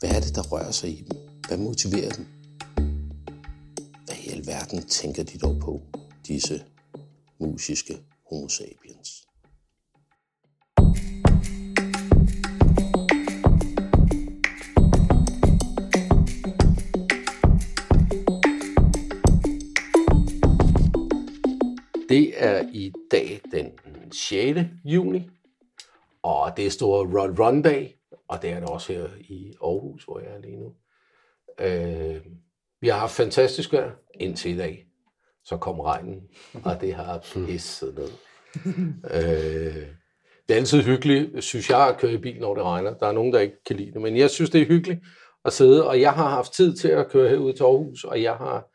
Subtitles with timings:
[0.00, 1.16] Hvad er det, der rører sig i dem?
[1.48, 2.26] Hvad motiverer dem?
[4.04, 5.82] Hvad i alverden tænker de dog på,
[6.26, 6.64] disse
[7.40, 7.94] musiske
[8.30, 9.26] homo sapiens?
[22.08, 23.66] Det er i dag den
[24.12, 24.60] 6.
[24.84, 25.28] juni,
[26.22, 27.97] og det er store Run Run Day,
[28.28, 30.74] og det er det også her i Aarhus, hvor jeg er lige nu.
[31.60, 32.20] Øh,
[32.80, 34.84] vi har haft fantastisk vejr indtil i dag.
[35.44, 36.22] Så kom regnen,
[36.64, 38.08] og det har pisset ned.
[39.14, 39.86] øh,
[40.48, 42.94] det er altid hyggeligt, synes jeg, at køre i bil, når det regner.
[42.94, 45.00] Der er nogen, der ikke kan lide det, men jeg synes, det er hyggeligt
[45.44, 48.34] at sidde, og jeg har haft tid til at køre herud til Aarhus, og jeg
[48.34, 48.68] har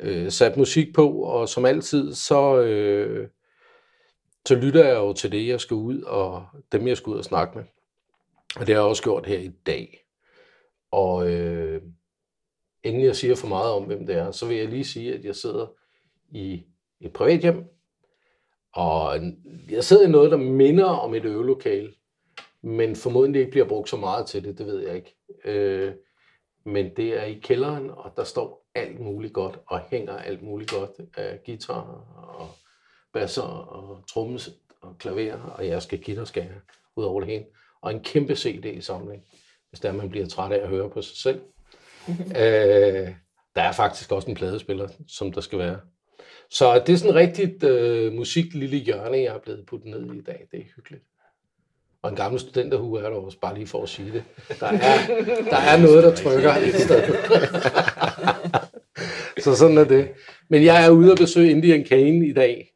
[0.00, 3.28] øh, sat musik på, og som altid, så, øh,
[4.46, 7.24] så lytter jeg jo til det, jeg skal ud, og dem, jeg skal ud og
[7.24, 7.64] snakke med.
[8.56, 10.04] Og det har jeg også gjort her i dag.
[10.90, 11.82] Og øh,
[12.84, 15.24] inden jeg siger for meget om, hvem det er, så vil jeg lige sige, at
[15.24, 15.66] jeg sidder
[16.30, 16.64] i
[17.00, 17.64] et privat hjem,
[18.72, 19.20] og
[19.70, 21.94] jeg sidder i noget, der minder om et øvelokale,
[22.62, 25.16] men formodentlig ikke bliver brugt så meget til det, det ved jeg ikke.
[25.44, 25.94] Øh,
[26.64, 30.70] men det er i kælderen, og der står alt muligt godt, og hænger alt muligt
[30.70, 31.82] godt af guitar
[32.16, 32.48] og
[33.12, 34.50] basser og trommes
[34.80, 36.60] og klaver, og jeg skal guitarskære
[36.96, 37.44] ud over det hele.
[37.84, 39.22] Og en kæmpe CD-samling,
[39.68, 41.40] hvis der man bliver træt af at høre på sig selv.
[42.40, 43.08] øh,
[43.54, 45.78] der er faktisk også en pladespiller, som der skal være.
[46.50, 50.18] Så det er sådan rigtigt øh, musik lille hjørne, jeg er blevet puttet ned i
[50.18, 50.46] i dag.
[50.50, 51.04] Det er hyggeligt.
[52.02, 54.24] Og en gammel studenterhue er der også, bare lige for at sige det.
[54.60, 55.06] Der er,
[55.50, 57.02] der er noget, der trykker et sted.
[59.44, 60.08] så sådan er det.
[60.48, 62.70] Men jeg er ude og besøge Indian Cane i dag,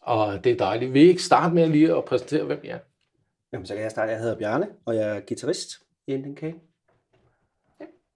[0.00, 0.94] og det er dejligt.
[0.94, 2.78] Vil I ikke starte med lige at præsentere, hvem jeg er?
[3.52, 4.12] Jamen, så kan jeg starte.
[4.12, 5.70] Jeg hedder Bjarne, og jeg er guitarist
[6.06, 6.60] i Indian Cane.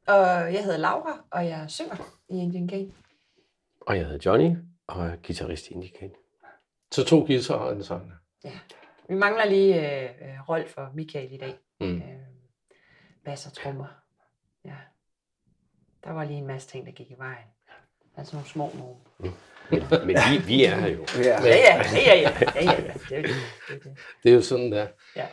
[0.06, 1.97] Og jeg hedder Laura, og jeg synger
[2.28, 2.92] i Indian Cane.
[3.80, 6.14] Og jeg hedder Johnny, og er guitarist i Indian Cane.
[6.92, 8.12] Så to guitarer og en sang.
[8.44, 8.58] Ja.
[9.08, 11.58] Vi mangler lige øh, øh, Rolf og Michael i dag.
[11.80, 11.97] Mm.
[11.97, 12.03] Øh,
[13.24, 13.86] bass og trommer.
[14.64, 14.76] Ja.
[16.04, 17.47] Der var lige en masse ting, der gik i vejen.
[18.16, 18.97] Altså nogle små nogen.
[20.06, 21.06] Men vi, vi er her jo.
[21.25, 21.43] Ja.
[21.43, 22.93] Ja, ja, ja, ja, ja, ja, ja.
[23.09, 23.31] Det er det.
[23.69, 23.97] det, det.
[24.22, 24.87] Det er jo sådan, der.
[25.16, 25.27] Ja.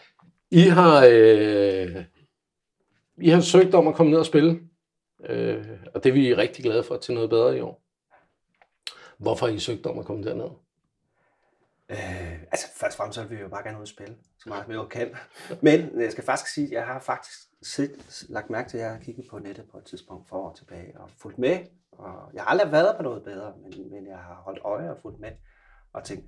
[0.51, 2.05] I har, øh,
[3.17, 4.59] I har søgt om at komme ned og spille,
[5.25, 7.83] øh, og det er vi rigtig glade for til noget bedre i år.
[9.17, 10.49] Hvorfor har I søgt om at komme derned?
[11.89, 14.49] Øh, altså, først og fremmest så vil vi jo bare gerne ud og spille, så
[14.49, 15.15] meget vi jo kan.
[15.61, 18.91] Men jeg skal faktisk sige, at jeg har faktisk set, lagt mærke til, at jeg
[18.91, 21.59] har kigget på nettet på et tidspunkt for år tilbage og fulgt med.
[21.97, 24.97] Og jeg har aldrig været på noget bedre, men, men jeg har holdt øje og
[25.01, 25.31] fulgt med
[25.93, 26.25] og tænkt,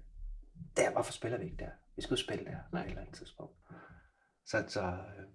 [0.78, 1.70] der, hvorfor spiller vi ikke der?
[1.96, 3.58] Vi skulle spille der på et eller andet tidspunkt.
[4.46, 5.26] Så, så øh,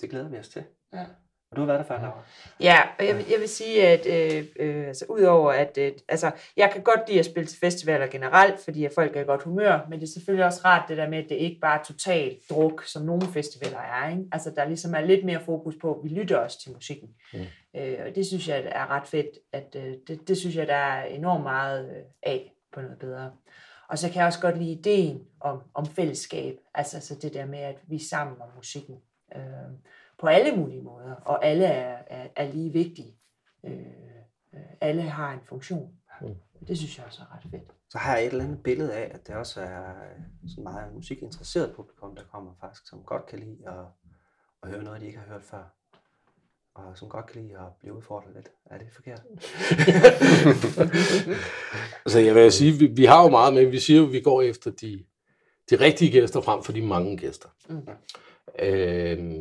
[0.00, 0.64] det glæder vi os til.
[0.92, 1.06] Ja.
[1.52, 2.22] Og du har været der før, Laura?
[2.60, 6.30] Ja, og jeg, vil- jeg vil sige, at øh, øh, altså, udover at, øh, altså,
[6.56, 9.42] jeg kan godt lide at spille til festivaler generelt, fordi at folk er i godt
[9.42, 11.84] humør, men det er selvfølgelig også rart det der med, at det ikke bare er
[11.84, 14.10] total druk, som nogle festivaler er.
[14.10, 14.22] Ikke?
[14.32, 17.08] Altså, der ligesom er lidt mere fokus på, at vi lytter også til musikken.
[17.32, 17.40] Mm.
[17.80, 20.74] Øh, og det synes jeg er ret fedt, at øh, det, det synes jeg, der
[20.74, 23.30] er enormt meget øh, af på noget bedre.
[23.88, 27.46] Og så kan jeg også godt lide ideen om, om fællesskab, altså så det der
[27.46, 28.96] med, at vi er sammen om musikken.
[29.36, 29.42] Øh,
[30.22, 33.16] på alle mulige måder, og alle er, er, er lige vigtige.
[33.66, 33.72] Øh,
[34.54, 35.92] øh, alle har en funktion.
[36.20, 36.34] Mm.
[36.68, 37.72] Det synes jeg også er ret fedt.
[37.90, 40.94] så har jeg et eller andet billede af, at det også er øh, sådan meget
[40.94, 43.84] musikinteresseret publikum, der kommer faktisk, som godt kan lide at,
[44.62, 45.64] at høre noget, de ikke har hørt før.
[46.74, 48.50] Og som godt kan lide at blive udfordret lidt.
[48.64, 49.22] Er det forkert?
[52.04, 54.20] Altså, jeg vil sige, vi, vi har jo meget med, vi siger jo, at vi
[54.20, 55.04] går efter de,
[55.70, 57.48] de rigtige gæster frem for de mange gæster.
[57.68, 57.86] Mm.
[58.58, 59.34] Øh,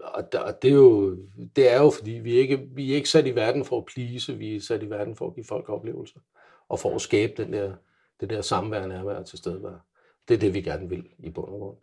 [0.00, 1.16] og, der, og det, er jo,
[1.56, 4.38] det er jo, fordi vi ikke vi er ikke sat i verden for at plise,
[4.38, 6.20] vi er sat i verden for at give folk oplevelser,
[6.68, 7.74] og for at skabe den der,
[8.20, 9.80] det der samvær, nærvær til stede.
[10.28, 11.76] Det er det, vi gerne vil i bund og grund.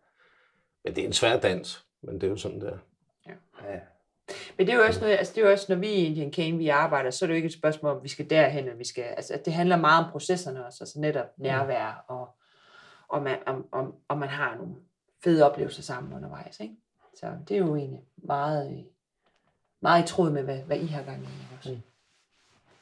[0.84, 2.78] Men det er en svær dans, men det er jo sådan der.
[3.28, 3.80] Ja.
[4.58, 6.34] Men det er jo også noget, altså det er jo også, når vi i Indian
[6.34, 8.78] Cane, vi arbejder, så er det jo ikke et spørgsmål, om vi skal derhen, eller
[8.78, 12.30] vi skal, altså det handler meget om processerne også, altså netop nærvær, og,
[13.08, 14.76] og man, om, om, om man har nogle
[15.24, 16.76] fede oplevelser sammen undervejs, ikke?
[17.16, 18.84] Så det er jo egentlig meget, øh,
[19.82, 21.28] meget i tråd med, hvad, hvad I har gang i
[21.58, 21.72] også.
[21.72, 21.82] Mm.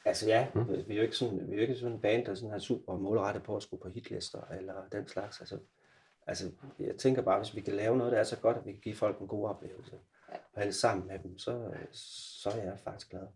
[0.04, 0.68] Altså ja, mm.
[0.86, 2.58] vi er jo ikke sådan, vi er jo ikke sådan en band, der sådan er
[2.58, 5.40] super målrettet på at skulle på hitlister eller den slags.
[5.40, 5.58] Altså,
[6.26, 8.72] altså, jeg tænker bare, hvis vi kan lave noget, der er så godt, at vi
[8.72, 9.92] kan give folk en god oplevelse,
[10.52, 13.26] og helst sammen med dem, så, så er jeg faktisk glad.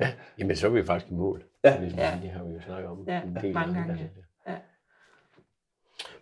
[0.00, 1.44] Ja, jamen så er vi faktisk i mål.
[1.64, 1.80] Ja.
[1.80, 2.18] Ligesom, Ja.
[2.22, 3.04] Det har vi jo snakket om.
[3.06, 4.20] Ja, en del mange gange, Altså,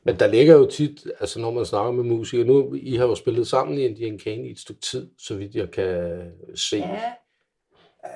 [0.06, 3.14] Men der ligger jo tit, altså når man snakker med musikere, nu I har jo
[3.14, 6.76] spillet sammen i Indian Cane i et stykke tid, så vidt jeg kan se.
[6.76, 7.00] Ja,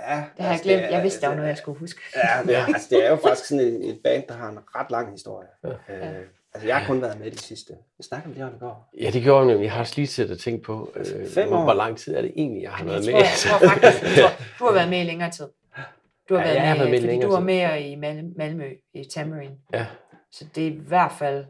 [0.08, 0.82] Ja, det har jeg glemt.
[0.82, 2.00] Jeg vidste, der var noget, jeg skulle huske.
[2.16, 4.58] Ja, det er, altså, det er jo faktisk sådan et, et band, der har en
[4.76, 5.48] ret lang historie.
[5.64, 5.68] Ja.
[5.68, 6.16] Øh,
[6.54, 7.72] altså, jeg har kun været med de sidste.
[7.98, 8.90] Vi snakker om det om i går.
[9.00, 9.60] Ja, det gjorde jeg.
[9.62, 11.64] Jeg har også lige siddet og tænkt på, øh, Fem hvor, år.
[11.64, 13.20] hvor lang tid er det egentlig, jeg har Jeg været tror, med.
[13.20, 15.46] jeg tror faktisk, jeg tror, du har været med i længere tid.
[16.28, 17.46] Du har Ja, været jeg har med, været med fordi længere du var tid.
[17.46, 19.52] med i Mal- Malmø, i Tamarind.
[19.74, 19.86] Ja,
[20.32, 21.44] Så det er i hvert fald,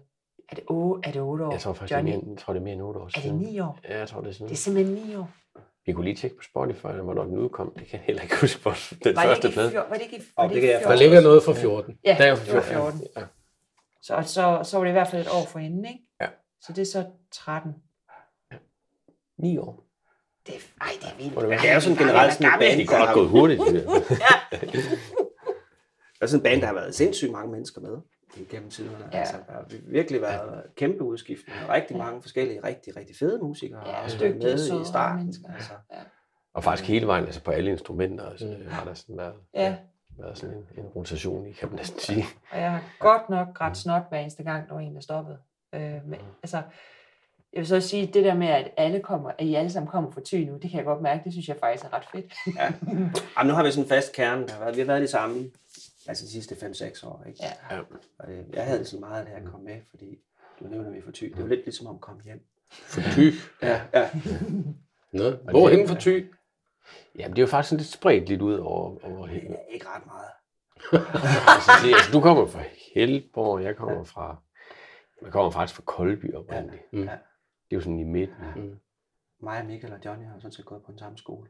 [0.50, 1.52] er det, otte, er det 8 år?
[1.52, 2.24] jeg tror faktisk, det er Johnny?
[2.24, 3.36] mere, jeg tror, det er mere end 8 år Er det siden.
[3.38, 3.78] 9 år?
[3.88, 5.30] Ja, jeg tror, det er sådan Det er simpelthen 9 år.
[5.86, 7.72] Vi kunne lige tjekke på Spotify, hvornår den udkom.
[7.78, 8.70] Det kan jeg heller ikke huske på
[9.04, 9.74] den Var det første plade.
[9.74, 10.98] var det ikke i var det det ikke i Der 14?
[10.98, 11.98] ligger noget fra 14.
[12.04, 13.00] Ja, Der er jo det var 14.
[13.00, 13.02] 14.
[13.16, 13.22] Ja.
[14.02, 16.00] Så, så, så var det i hvert fald et år for hende, ikke?
[16.20, 16.26] Ja.
[16.60, 17.74] Så det er så 13.
[19.38, 19.84] 9 år.
[20.46, 21.34] Det er, ej, det er vildt.
[21.40, 22.68] Det det er jo sådan generelt sådan et Gammel.
[22.68, 23.60] band, Det er der godt har, gået hurtigt.
[23.66, 23.82] Det der.
[26.18, 27.96] der er sådan en band, der har været sindssygt mange mennesker med
[28.36, 29.04] igennem tiderne.
[29.12, 29.18] Ja.
[29.18, 31.58] Altså, der har virkelig været kæmpe udskiftning.
[31.68, 35.18] og Rigtig mange forskellige, rigtig, rigtig fede musikere Ja, har været med søde i starten.
[35.18, 35.52] mennesker.
[35.54, 35.72] Altså,
[36.54, 39.76] Og faktisk hele vejen, altså på alle instrumenter, altså, har der sådan været, Ja,
[40.18, 42.24] været sådan en, en rotation i, kan man næsten sige.
[42.52, 45.38] og jeg har godt nok ret snot hver eneste gang, der var en, der stoppede.
[45.74, 46.62] Øh, men, altså,
[47.52, 50.10] jeg vil så sige, det der med, at alle kommer, at I alle sammen kommer
[50.10, 52.34] fra Thy nu, det kan jeg godt mærke, det synes jeg faktisk er ret fedt.
[52.56, 52.72] ja.
[53.38, 54.46] Jamen, nu har vi sådan en fast kerne.
[54.46, 55.50] Der har været, vi har været det samme
[56.10, 57.24] altså de sidste 5-6 år.
[57.26, 57.38] Ikke?
[57.42, 57.76] Ja.
[57.76, 57.82] Ja.
[58.18, 60.18] Og, øh, jeg havde så meget, da jeg kom med, fordi
[60.60, 61.24] du nævner, vi for ty.
[61.24, 62.46] Det var lidt ligesom om at komme hjem.
[62.70, 63.32] For Thy.
[63.62, 64.10] Ja, ja.
[65.12, 66.32] Nå, hvorhen for Thy?
[67.18, 69.50] Jamen, det er jo faktisk sådan lidt spredt lidt ud over, over hele.
[69.50, 70.30] ja ikke ret meget.
[71.54, 72.62] altså, det, altså, du kommer fra
[72.94, 74.42] Helborg, jeg kommer fra,
[75.22, 76.92] jeg kommer faktisk fra Koldby oprindeligt.
[76.92, 76.98] Mm.
[76.98, 77.04] Ja.
[77.70, 78.80] Det er jo sådan i midten.
[79.42, 81.48] Mig og Michael og Johnny har sådan set gået på den samme skole.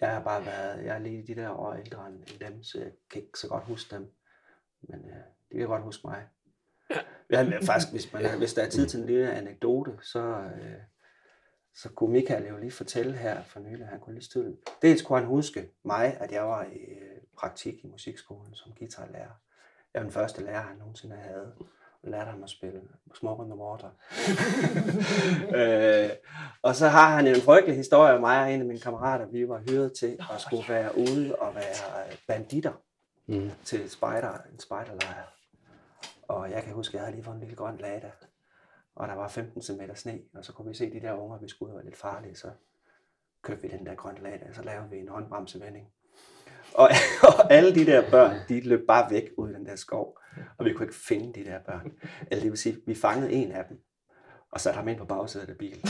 [0.00, 2.92] Jeg har bare været, jeg er lige de der år ældre end dem, så jeg
[3.10, 4.12] kan ikke så godt huske dem.
[4.80, 5.16] Men øh,
[5.52, 6.28] de kan godt huske mig.
[7.30, 10.80] Ja, men faktisk, hvis, man, hvis der er tid til en lille anekdote, så, øh,
[11.74, 14.56] så kunne Michael jo lige fortælle her for nylig, han kunne lige stille.
[14.82, 19.40] Dels kunne han huske mig, at jeg var i øh, praktik i musikskolen som guitarlærer.
[19.94, 21.54] Jeg var den første lærer, han nogensinde havde.
[22.02, 22.80] Og lærte ham at spille
[23.14, 23.90] Smoke on the Water.
[26.04, 26.10] øh,
[26.62, 29.26] og så har han en frygtelig historie om mig og en af mine kammerater.
[29.26, 32.72] Vi var hyret til at skulle være ude og være øh, banditter
[33.26, 33.50] Mm.
[33.64, 35.24] til spider, en spejderlejr.
[36.28, 38.10] Og jeg kan huske, at jeg havde lige fået en lille grøn lada,
[38.94, 41.48] og der var 15 cm sne, og så kunne vi se de der unger, vi
[41.48, 42.50] skulle ud og være lidt farlige, så
[43.42, 45.86] købte vi den der grønne lada, og så lavede vi en håndbremsevending.
[46.74, 46.88] Og,
[47.28, 50.18] og alle de der børn, de løb bare væk ud i den der skov,
[50.58, 51.92] og vi kunne ikke finde de der børn.
[52.30, 53.78] Eller det vil sige, vi fangede en af dem,
[54.52, 55.82] og satte ham ind på bagsædet af bilen.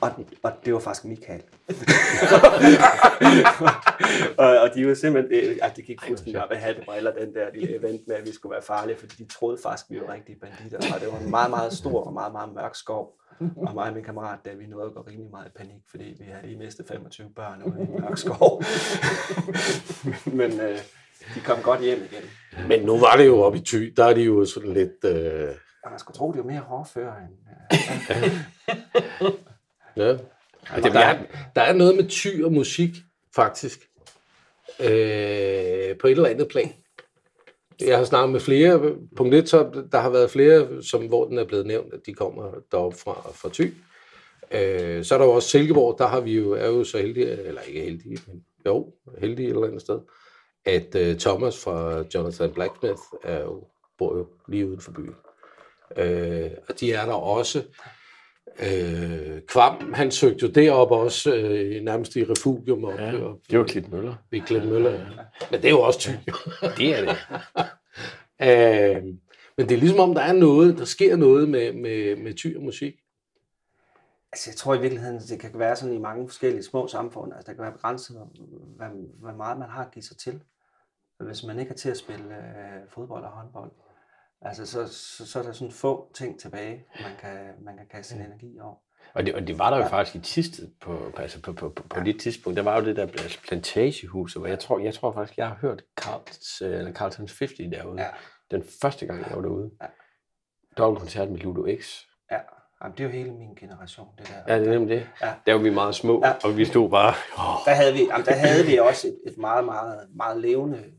[0.00, 0.10] Og,
[0.42, 1.42] og det var faktisk Michael.
[4.38, 7.52] og, og de var simpelthen, det, altså, det gik fuldstændig op af hattebriller, den der
[7.54, 10.38] lille event med, at vi skulle være farlige, fordi de troede faktisk, vi var rigtige
[10.38, 10.94] banditter.
[10.94, 13.14] Og det var en meget, meget stor og meget, meget mørk skov.
[13.40, 16.16] Og mig og min kammerat, da vi nåede at gå rimelig meget i panik, fordi
[16.18, 18.62] vi havde lige mistet 25 børn ude i en mørk skov.
[20.40, 20.78] Men øh,
[21.34, 22.22] de kom godt hjem igen.
[22.68, 25.04] Men nu var det jo oppe i Thy, der er de jo sådan lidt...
[25.04, 25.48] Øh,
[25.84, 27.34] Og man skulle tro, det var mere hårdfør end...
[28.10, 29.32] Øh,
[29.96, 30.12] ja.
[30.76, 31.18] Og der, er,
[31.56, 32.90] der er noget med Thy og musik,
[33.34, 33.80] faktisk.
[34.80, 36.72] Øh, på et eller andet plan.
[37.80, 38.94] Jeg har snakket med flere.
[39.16, 42.14] Punkt 1, så der har været flere, som, hvor den er blevet nævnt, at de
[42.14, 43.74] kommer deroppe fra, fra Thy.
[44.50, 47.42] Øh, så er der jo også Silkeborg, der har vi jo, er jo så heldige,
[47.42, 49.98] eller ikke heldige, men jo, heldige et eller andet sted,
[50.68, 53.64] at uh, Thomas fra Jonathan Blacksmith er jo,
[53.98, 55.14] bor jo lige uden for byen.
[55.96, 57.62] Øh, og de er der også.
[58.62, 63.58] Øh, Kvam, han søgte jo deroppe også, øh, nærmest i refugium op, Ja, op det
[63.58, 64.14] var Klit Møller.
[64.30, 64.90] ved Glenn Møller.
[64.90, 64.98] Ja.
[65.50, 66.12] Men det er jo også Thy.
[66.76, 67.16] Det er det.
[68.96, 69.04] øh,
[69.56, 72.56] men det er ligesom om, der er noget, der sker noget med, med, med Thy
[72.56, 72.94] og musik.
[74.32, 77.32] Altså, jeg tror i virkeligheden, det kan være sådan i mange forskellige små samfund.
[77.32, 78.16] Altså, der kan være begrænset,
[78.76, 78.88] hvad,
[79.22, 80.42] hvad meget man har at give sig til.
[81.20, 83.70] Hvis man ikke har til at spille øh, fodbold og håndbold,
[84.42, 88.12] altså, så, så, så er der sådan få ting tilbage, man kan, man kan kaste
[88.14, 88.76] sin energi over.
[89.14, 91.82] Og det, og det var der jo faktisk i Tisted på, altså på, på, på,
[91.82, 92.56] på det tidspunkt.
[92.56, 95.54] Der var jo det der altså plantagehus, hvor jeg tror, jeg tror faktisk, jeg har
[95.60, 98.02] hørt Carltons, eller Carltons 50 derude.
[98.02, 98.08] Ja.
[98.50, 99.70] Den første gang, jeg var derude.
[99.82, 99.86] Ja.
[100.78, 102.02] Dobbeltkoncert med Ludo X.
[102.30, 102.38] Ja,
[102.82, 104.54] Jamen, det er jo hele min generation, det der.
[104.54, 105.08] Ja, det er nemlig det.
[105.22, 105.34] Ja.
[105.46, 106.28] Der var vi meget små, Ja.
[106.28, 106.34] ja.
[106.44, 107.14] og vi stod bare...
[107.38, 110.78] Oh, Der havde vi, jamen, der havde vi også et, et meget, meget, meget levende
[110.78, 110.92] øh,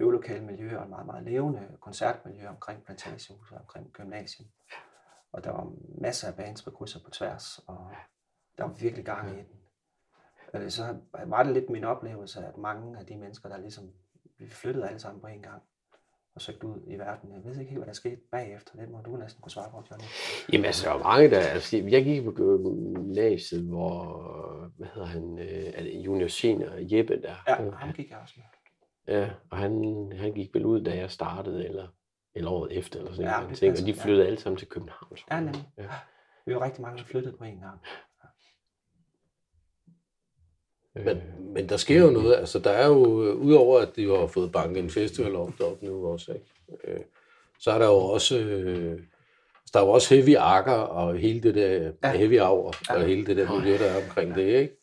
[0.00, 4.48] øvelokale miljø og et meget, meget levende koncertmiljø omkring plantagehuset og omkring gymnasiet.
[5.32, 7.90] Og der var masser af bands på kryds og på tværs, og
[8.58, 9.46] der var virkelig gang i den.
[10.62, 13.90] Øh, Så var det lidt min oplevelse, at mange af de mennesker, der ligesom,
[14.38, 15.62] vi flyttede alle sammen på en gang,
[16.34, 17.32] og søgte ud i verden.
[17.32, 18.72] Jeg ved ikke helt, hvad der skete bagefter.
[18.76, 20.04] Det må du næsten kunne svare på, Johnny.
[20.52, 21.40] Jamen altså, der var mange, der...
[21.40, 24.30] Altså, jeg gik på gymnasiet, hvor...
[24.76, 25.38] Hvad hedder han?
[25.38, 27.34] Øh, junior senior Jeppe der?
[27.48, 28.44] Ja, ham gik jeg også med.
[29.10, 31.86] Ja, og han, han gik vel ud, da jeg startede, eller,
[32.34, 34.04] eller året efter, eller sådan Ja, ja, det ting, og de ja.
[34.04, 35.16] flyttede alle sammen til København.
[35.16, 35.68] tror Ja, nemlig.
[35.78, 35.84] Ja.
[36.46, 37.80] Vi var rigtig mange, der flyttede på en gang.
[40.94, 41.22] Men,
[41.54, 42.36] men der sker jo noget.
[42.36, 45.86] Altså, der er jo, øh, udover at de har fået banket en festival op deroppe
[45.86, 46.46] nu også, ikke?
[46.84, 47.00] Øh,
[47.58, 49.00] så er der jo også, øh,
[49.72, 51.90] der er jo også Heavy Akker og hele det der Ja.
[52.04, 52.16] ja.
[52.16, 54.76] Heavy Hour og hele det der miljø, der er omkring det, ikke?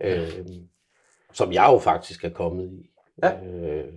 [0.00, 0.46] Øh,
[1.32, 2.90] som jeg jo faktisk er kommet i.
[3.22, 3.44] Ja.
[3.44, 3.92] Øh,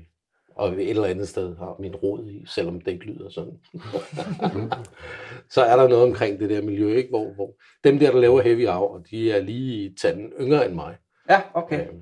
[0.56, 3.60] og et eller andet sted har min rod i, selvom det ikke lyder sådan.
[5.56, 7.10] så er der noget omkring det der miljø, ikke?
[7.10, 10.98] Hvor, hvor dem der, der laver Heavy Hour, de er lige tanden yngre end mig.
[11.30, 11.88] Ja, okay.
[11.88, 12.02] Øhm,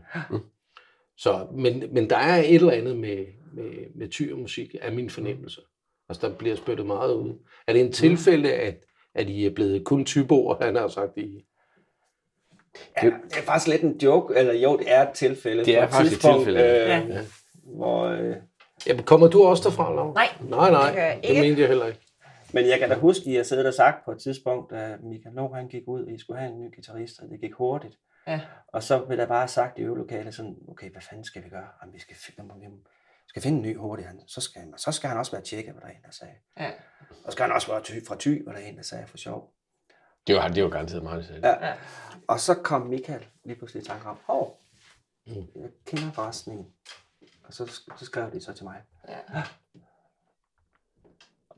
[1.17, 5.62] Så, men, men der er et eller andet med, med, med tyrmusik, er min fornemmelse.
[6.09, 7.33] Altså, der bliver spyttet meget ud.
[7.67, 8.83] Er det en tilfælde, at,
[9.15, 11.45] at I er blevet kun tyboer, han har sagt i?
[13.03, 15.65] Ja, det er faktisk lidt en joke, eller jo, det er et tilfælde.
[15.65, 17.22] Det er på et faktisk et tidspunkt, tilfælde, Øh, ja.
[17.63, 18.36] Hvor, øh,
[18.88, 20.13] Ja, kommer du også derfra, Laura?
[20.13, 22.00] Nej, Nej, nej, det jeg det mente jeg heller ikke.
[22.53, 25.36] men jeg kan da huske, at jeg siddet og sagt på et tidspunkt, da Michael
[25.36, 27.96] Noh, han gik ud, I skulle have en ny guitarist, og det gik hurtigt.
[28.27, 28.41] Ja.
[28.67, 31.67] Og så blev der bare sagt i øvelokalet sådan, okay, hvad fanden skal vi gøre?
[31.81, 34.07] Jamen, vi skal, finde, vi skal finde en ny hurtigt.
[34.07, 36.34] Han, så, skal, så skal han også være tjekke, var der en, der sagde.
[36.60, 36.67] Ja.
[37.10, 39.17] Og så skal han også være ty, fra ty, var der en, der sagde for
[39.17, 39.50] sjov.
[40.27, 41.41] Det var, det var garanteret meget det.
[41.43, 41.67] Ja.
[41.67, 41.74] Ja.
[42.27, 44.60] Og så kom Michael lige pludselig i tanke om, hov,
[45.27, 45.43] jeg
[45.86, 46.67] kender forresten en.
[47.43, 47.65] Og så,
[47.98, 48.81] så skrev de så til mig.
[49.07, 49.41] Ja.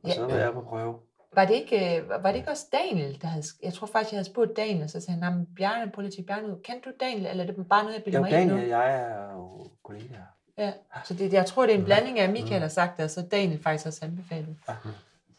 [0.04, 1.00] Og så var jeg på prøve.
[1.34, 3.44] Var det, ikke, øh, var det ikke også Daniel, der havde...
[3.64, 6.02] Jeg tror faktisk, jeg havde spurgt Daniel, og så sagde han, "Nå, men Bjarne, prøv
[6.02, 6.62] lige tjekke Bjarne ud.
[6.64, 8.62] Kendte du Daniel, eller er det bare noget, jeg bilder mig ind Daniel nu?
[8.62, 10.26] og jeg er jo kollegaer.
[10.58, 10.74] Ja.
[11.06, 13.22] Så det, jeg tror, det er en blanding af, Michael har sagt det, og så
[13.32, 14.58] Daniel faktisk også anbefalet.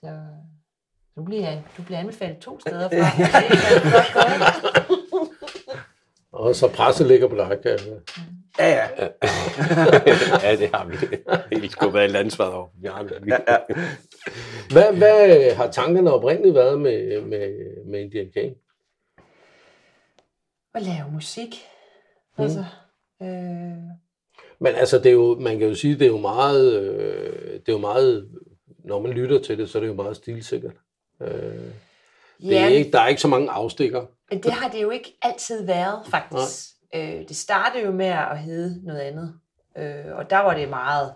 [0.01, 0.21] Så
[1.17, 3.07] du bliver, du bliver anbefalet to steder fra.
[6.33, 7.81] Og så presset ligger på dig, kan jeg.
[8.59, 9.09] Ja, ja.
[10.49, 11.61] ja, det har vi.
[11.61, 12.69] Vi skubbet alt ansvaret over.
[12.81, 13.57] Vi har ja, ja.
[14.73, 18.57] Hvad, hvad har tankerne oprindeligt været med, med, med Indian King?
[20.75, 21.55] At lave musik.
[22.39, 22.65] Altså,
[23.23, 23.29] øh,
[24.61, 27.69] Men altså, det er jo, man kan jo sige, det er jo meget, øh, det
[27.69, 28.31] er jo meget,
[28.85, 30.77] når man lytter til det, så er det jo meget stilsikkert.
[31.21, 31.29] Øh,
[32.41, 34.07] det er ja, ikke, der er ikke så mange afstikker.
[34.31, 36.67] Men det har det jo ikke altid været, faktisk.
[36.95, 39.35] Øh, det startede jo med at hedde noget andet.
[39.79, 41.15] Øh, og der var det meget,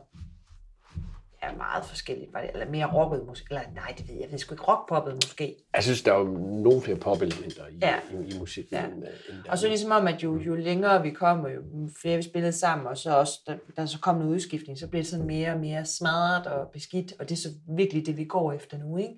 [1.42, 2.32] ja, meget forskelligt.
[2.32, 3.46] Var det, eller mere rocket måske.
[3.50, 4.64] Eller nej, det ved jeg, jeg ved sgu ikke.
[4.64, 5.56] Rockpoppet måske.
[5.74, 6.24] Jeg synes, der er jo
[6.64, 7.94] nogle flere popelementer i, Ja.
[8.12, 8.76] i, i musikken.
[8.76, 8.84] Ja.
[8.84, 9.04] End, end
[9.48, 9.68] Og så er.
[9.70, 11.60] ligesom om, at jo, jo længere vi kom, jo
[12.02, 15.02] flere vi spillede sammen, og så også, da der så kom noget udskiftning, så blev
[15.02, 18.24] det sådan mere og mere smadret og beskidt, og det er så virkelig det, vi
[18.24, 19.14] går efter nu, ikke?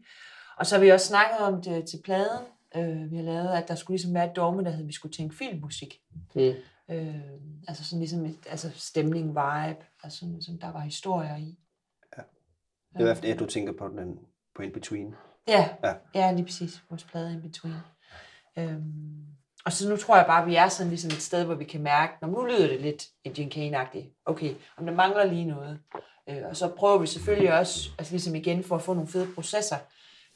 [0.57, 2.45] Og så har vi også snakket om det til pladen,
[2.77, 4.93] øh, vi har lavet, at der skulle ligesom være et dogme, der hed, at vi
[4.93, 6.01] skulle tænke filmmusik.
[6.35, 6.41] Mm.
[6.91, 7.15] Øh,
[7.69, 11.59] altså sådan ligesom et, altså stemning, vibe, altså sådan, ligesom der var historier i.
[12.93, 14.19] Det er i hvert fald det, du tænker på, den,
[14.55, 15.15] på In Between.
[15.49, 15.89] Ja, Ja.
[15.89, 15.95] ja.
[16.15, 16.83] ja lige præcis.
[16.91, 17.75] Vores plade in between.
[18.59, 19.27] Øhm,
[19.65, 21.65] og så nu tror jeg bare, at vi er sådan ligesom et sted, hvor vi
[21.65, 24.23] kan mærke, når nu lyder det lidt Indian Kane-agtigt.
[24.25, 25.81] Okay, om der mangler lige noget.
[26.29, 29.29] Øh, og så prøver vi selvfølgelig også, altså ligesom igen, for at få nogle fede
[29.35, 29.77] processer,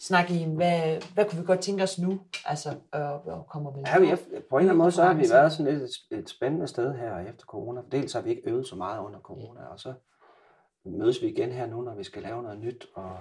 [0.01, 2.21] snakke i, hvad, hvad kunne vi godt tænke os nu?
[2.47, 5.15] Altså, og, og kommer vel Ja, vi er, på en eller anden måde, så har
[5.15, 7.81] vi været sådan lidt et, et spændende sted her efter corona.
[7.93, 9.95] Dels har vi ikke øvet så meget under corona, og så
[10.85, 13.17] mødes vi igen her nu, når vi skal lave noget nyt, og,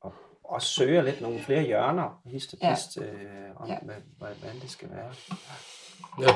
[0.00, 0.12] og
[0.44, 2.74] også søger lidt nogle flere hjørner, hist og Ja.
[2.74, 3.06] pist, øh,
[3.56, 3.78] om, Ja.
[3.82, 5.10] hvad, hvad, hvordan det skal være.
[6.20, 6.26] Ja.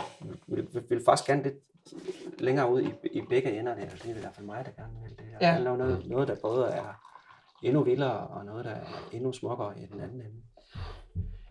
[0.46, 1.54] Vi vil, vil faktisk gerne lidt
[2.40, 3.84] længere ud i, i begge ender der.
[3.88, 5.24] Det er i hvert fald mig, der gerne vil det.
[5.32, 5.54] Jeg Ja.
[5.54, 7.00] vil lave noget, noget, der både er
[7.66, 10.42] endnu vildere, og noget, der er endnu smukkere i den anden ende.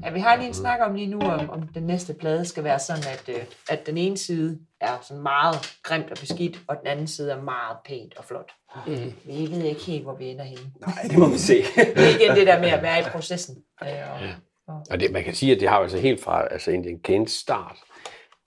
[0.03, 2.63] Ja, vi har lige en snak om lige nu, om, om den næste plade skal
[2.63, 6.75] være sådan, at, øh, at den ene side er sådan meget grimt og beskidt, og
[6.79, 8.51] den anden side er meget pænt og flot.
[8.87, 9.13] Mm.
[9.25, 10.71] Vi ved ikke helt, hvor vi ender henne.
[10.79, 11.53] Nej, det må vi se.
[11.95, 13.63] Det er igen det der med at være i processen.
[13.83, 13.89] Øh,
[14.67, 16.99] og, Og det, man kan sige, at det har jo altså helt fra altså Indian
[16.99, 17.77] Kens start,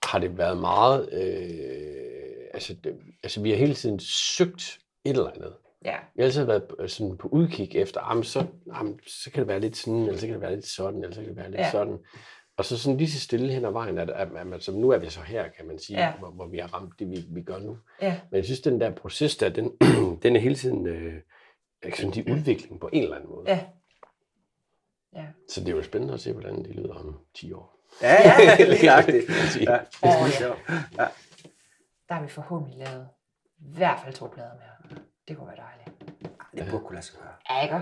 [0.03, 5.31] har det været meget, øh, altså, det, altså vi har hele tiden søgt et eller
[5.31, 5.53] andet.
[5.85, 5.97] Ja.
[6.15, 8.45] Vi har altid været øh, sådan på udkig efter, jamen, så,
[8.75, 11.15] jamen, så kan det være lidt sådan, eller så kan det være lidt sådan, eller
[11.15, 11.65] så kan det være lidt Ja.
[11.65, 11.71] ja.
[11.71, 11.97] sådan.
[12.57, 14.89] Og så sådan lige så stille hen ad vejen, at, at, at man, så nu
[14.89, 16.05] er vi så her, kan man sige, Ja.
[16.05, 16.13] ja.
[16.19, 17.77] hvor, hvor vi har ramt det, vi, vi gør nu.
[18.01, 18.19] ja.
[18.31, 19.71] Men jeg synes, den der proces der, den,
[20.23, 21.13] den er hele tiden øh,
[21.95, 23.43] sådan de udvikling på en eller anden måde.
[23.51, 23.65] Ja.
[25.15, 25.25] Ja.
[25.49, 27.75] Så det er jo spændende at se, hvordan det lyder om 10 år.
[28.01, 29.29] Ja, ja, lige nøjagtigt.
[29.61, 30.29] Ja, er skide ja.
[30.29, 30.59] sjovt.
[32.09, 33.07] Der har vi forhåbentlig lavet
[33.59, 34.99] i hvert fald to plader mere.
[35.29, 35.89] Det kunne være dejligt.
[36.57, 37.33] Det burde kunne lade sig gøre.
[37.49, 37.75] Ja, ikke?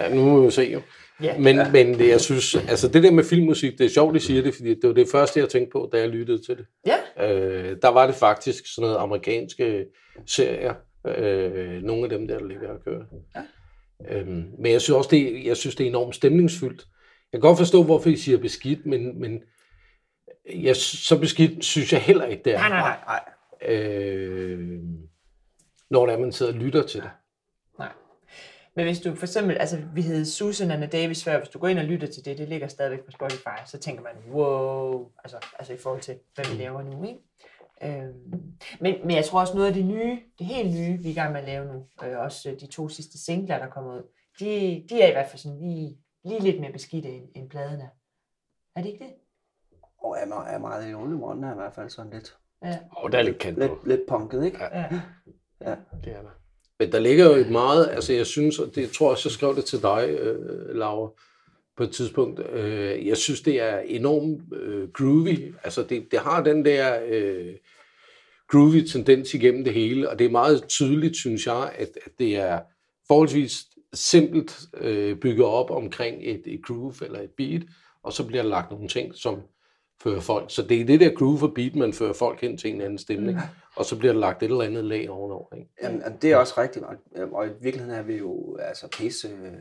[0.00, 0.82] Ja, nu må vi jo se jo.
[1.22, 1.38] Ja.
[1.38, 1.70] Men, ja.
[1.70, 4.54] men det, jeg synes, altså det der med filmmusik, det er sjovt, at siger det,
[4.54, 6.66] fordi det var det første, jeg tænkte på, da jeg lyttede til det.
[6.86, 7.32] Ja.
[7.32, 9.86] Øh, der var det faktisk sådan noget amerikanske
[10.26, 10.74] serier,
[11.06, 13.04] øh, nogle af dem der, der ligger og kører.
[13.36, 13.42] Ja.
[14.16, 16.86] Øhm, men jeg synes også, det, jeg synes, det er enormt stemningsfyldt.
[17.32, 19.42] Jeg kan godt forstå, hvorfor I siger beskidt, men, men
[20.54, 22.58] jeg, så beskidt synes jeg heller ikke, det er.
[22.58, 23.20] Nej, nej, nej.
[23.62, 24.80] Øh,
[25.90, 27.10] når det er, man sidder og lytter til det.
[27.78, 27.92] Nej.
[28.74, 31.68] Men hvis du for eksempel, altså vi hed Susan and Davis før, hvis du går
[31.68, 35.36] ind og lytter til det, det ligger stadigvæk på Spotify, så tænker man, wow, altså,
[35.58, 37.20] altså i forhold til, hvad vi laver nu, ikke?
[37.82, 41.12] Øhm, men, men jeg tror også noget af det nye, det helt nye, vi er
[41.12, 43.94] i gang med at lave nu, øh, også øh, de to sidste singler, der kommer
[43.94, 44.02] ud,
[44.40, 47.90] de, de er i hvert fald sådan lige, lige lidt mere beskidte end, end pladerne.
[48.76, 49.12] Er det ikke det?
[49.98, 52.78] Og er, meget- er meget i only one, er i hvert fald sådan lidt, Ja.
[52.90, 53.78] Og der er lidt kant lidt, på.
[53.86, 54.58] lidt punket, ikke?
[54.62, 54.84] ja.
[55.60, 55.74] Ja.
[56.04, 56.38] Det er der.
[56.78, 59.32] Men der ligger jo et meget, altså jeg synes, og det tror jeg også, jeg
[59.32, 61.10] skrev det til dig, øh, Laura,
[61.76, 62.40] på et tidspunkt.
[62.52, 65.54] Øh, jeg synes, det er enormt øh, groovy.
[65.64, 67.54] Altså det, det har den der øh,
[68.48, 72.36] groovy tendens igennem det hele, og det er meget tydeligt, synes jeg, at, at det
[72.36, 72.60] er
[73.08, 77.62] forholdsvis simpelt øh, bygget op omkring et, et groove eller et beat,
[78.02, 79.42] og så bliver der lagt nogle ting, som
[80.02, 80.50] fører folk.
[80.50, 82.98] Så det er det der groove og beat, man fører folk hen til en anden
[82.98, 83.38] stemning,
[83.76, 85.54] og så bliver der lagt et eller andet lag ovenover.
[85.54, 85.70] Ikke?
[85.82, 86.96] Jamen, det er også rigtigt, og,
[87.32, 89.52] og i virkeligheden er vi jo altså pisse øh,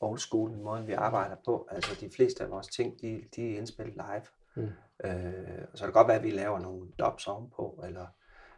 [0.00, 1.68] old school i måden, vi arbejder på.
[1.70, 4.22] Altså de fleste af vores ting, de, de er indspillet live.
[4.56, 4.72] Mm.
[5.04, 8.06] Øh, så kan det godt være, at vi laver nogle dubs ovenpå, eller,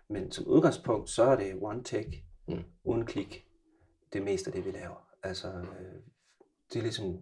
[0.08, 2.54] men som udgangspunkt, så er det one take, Mm.
[2.54, 2.62] mm.
[2.84, 3.46] uden klik,
[4.12, 5.06] det meste af det, vi laver.
[5.22, 6.00] Altså, øh,
[6.72, 7.20] det er ligesom,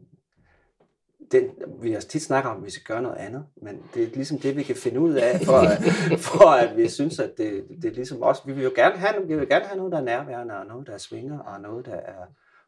[1.32, 1.50] den,
[1.82, 4.38] vi har tit snakket om, at vi skal gøre noget andet, men det er ligesom
[4.38, 5.82] det, vi kan finde ud af, for, at,
[6.30, 9.26] for at vi synes, at det, det er ligesom også, vi vil jo gerne have,
[9.26, 11.86] vi vil gerne have noget, der er nærværende, og noget, der er svinger, og noget,
[11.86, 12.26] der er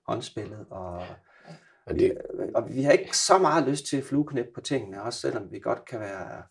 [0.08, 1.02] håndspillet, og,
[1.86, 2.18] Og vi, det,
[2.54, 5.58] og vi har ikke så meget lyst til at flueknæp på tingene, også selvom vi
[5.58, 6.42] godt kan være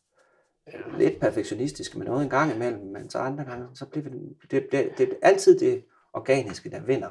[0.97, 4.17] lidt perfektionistiske med noget en gang imellem, men så andre gange, så bliver vi,
[4.51, 7.09] det, det, det er altid det organiske, der vinder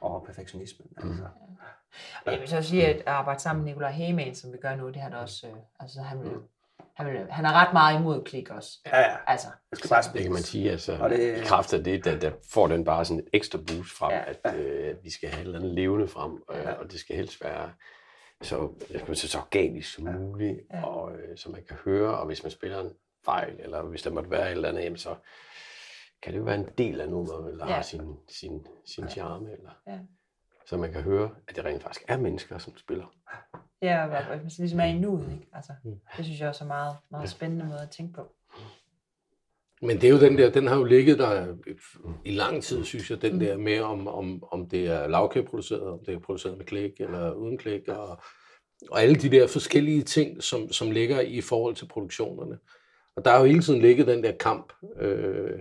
[0.00, 0.88] over perfektionismen.
[0.96, 1.24] Altså.
[2.26, 4.88] Og jeg vil så sige, at arbejde sammen med Nikolaj Hegemann, som vi gør nu,
[4.88, 6.32] det har der også, øh, altså han, vil,
[6.96, 8.70] han, vil, han er ret meget imod klik også.
[8.86, 9.16] Ja, ja.
[9.26, 11.84] Altså, Det skal bare det kan man sige, altså, Og det- det, i kraft af
[11.84, 14.18] det, der, der får den bare sådan et ekstra boost frem, Ja.
[14.18, 14.24] ja.
[14.44, 16.72] at, øh, vi skal have et eller andet levende frem, øh, Ja.
[16.72, 17.70] og det skal helst være
[18.42, 18.68] så,
[19.14, 20.78] sige, så organisk som muligt, Ja.
[20.78, 20.84] ja.
[20.86, 22.90] og øh, så man kan høre, og hvis man spiller en
[23.24, 25.14] fejl, eller hvis der måtte være et eller andet, jamen, så
[26.22, 27.70] kan det jo være en del af nummeret, eller Ja.
[27.70, 27.76] ja.
[27.76, 29.98] har sin, sin, sin charme, eller, Ja.
[30.66, 33.06] så man kan høre, at det rent faktisk er mennesker, som spiller.
[33.82, 35.46] ja, og man ligesom er i nuet, ikke?
[35.52, 36.00] Altså, Mm.
[36.16, 38.32] det synes jeg også er meget, meget spændende måde at tænke på.
[39.82, 41.54] Men det er jo den der, den har jo ligget der
[42.24, 46.04] i lang tid, synes jeg, den der med, om, om, om det er lavkædeproduceret, om
[46.06, 48.08] det er produceret med klik eller uden klik, og,
[48.90, 52.58] og alle de der forskellige ting, som, som ligger i forhold til produktionerne.
[53.16, 55.58] Og der har jo hele tiden ligget den der kamp, øh,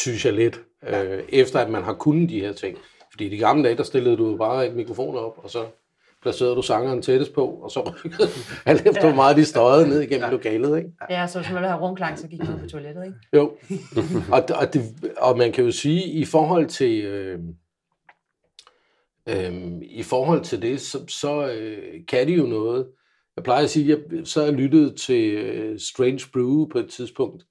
[0.00, 2.78] synes jeg lidt, øh, efter at man har kunnet de her ting.
[3.10, 5.66] Fordi i de gamle dage, der stillede du bare et mikrofon op, og så
[6.22, 8.28] placerede du sangeren tættest på, og så rykkede
[8.66, 10.30] alt efter, hvor meget de støjede ned igennem ja.
[10.30, 10.90] lokalet, ikke?
[11.10, 13.16] Ja, så hvis man vil have rumklang, så gik man på toilettet, ikke?
[13.36, 13.56] Jo,
[14.32, 14.82] og, og, det,
[15.16, 17.38] og man kan jo sige, i forhold til, øh,
[19.28, 22.86] øh, i forhold til det, så, så øh, kan det jo noget.
[23.36, 26.88] Jeg plejer at sige, at jeg, så jeg lyttet til øh, Strange Brew på et
[26.88, 27.44] tidspunkt,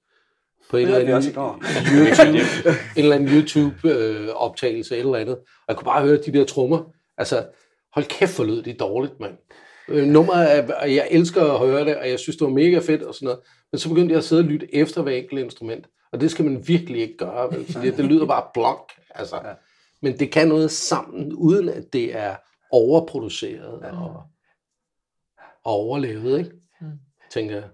[0.70, 1.32] på en Det eller anden.
[1.34, 5.36] YouTube, en eller anden YouTube-optagelse, eller andet.
[5.36, 6.92] Og jeg kunne bare høre de der trommer.
[7.18, 7.46] Altså,
[7.94, 9.34] hold kæft, for lød de dårligt, mand.
[9.88, 12.78] Øh, Nummeret er, og jeg elsker at høre det, og jeg synes, det var mega
[12.78, 13.40] fedt og sådan noget.
[13.72, 15.86] Men så begyndte jeg at sidde og lytte efter hver enkelt instrument.
[16.12, 17.72] Og det skal man virkelig ikke gøre, vel?
[17.72, 18.90] Fordi det lyder bare blok.
[19.14, 19.36] Altså.
[19.36, 19.52] Ja.
[20.02, 22.36] Men det kan noget sammen, uden at det er
[22.72, 24.14] overproduceret og,
[25.64, 26.50] og overlevet, ikke?
[26.80, 26.86] Mm.
[27.30, 27.64] Tænker jeg.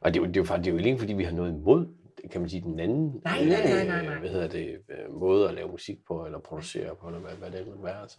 [0.00, 1.32] Og det er jo, det er jo faktisk det er jo ikke fordi, vi har
[1.32, 1.86] noget imod,
[2.30, 4.14] kan man sige, den anden Nej, nej, nej, nej, nej.
[4.14, 7.32] øh, hvad hedder det, øh, måde at lave musik på, eller producere på, eller hvad,
[7.32, 8.02] hvad det måtte være.
[8.02, 8.18] Altså.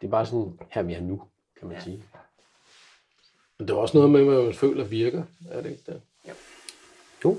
[0.00, 1.22] Det er bare sådan, her vi er nu,
[1.58, 1.82] kan man ja.
[1.82, 2.04] sige.
[3.58, 6.00] Men det er også noget med, hvad man føler virker, er det ikke det?
[6.28, 6.34] Jo,
[7.24, 7.38] Jo,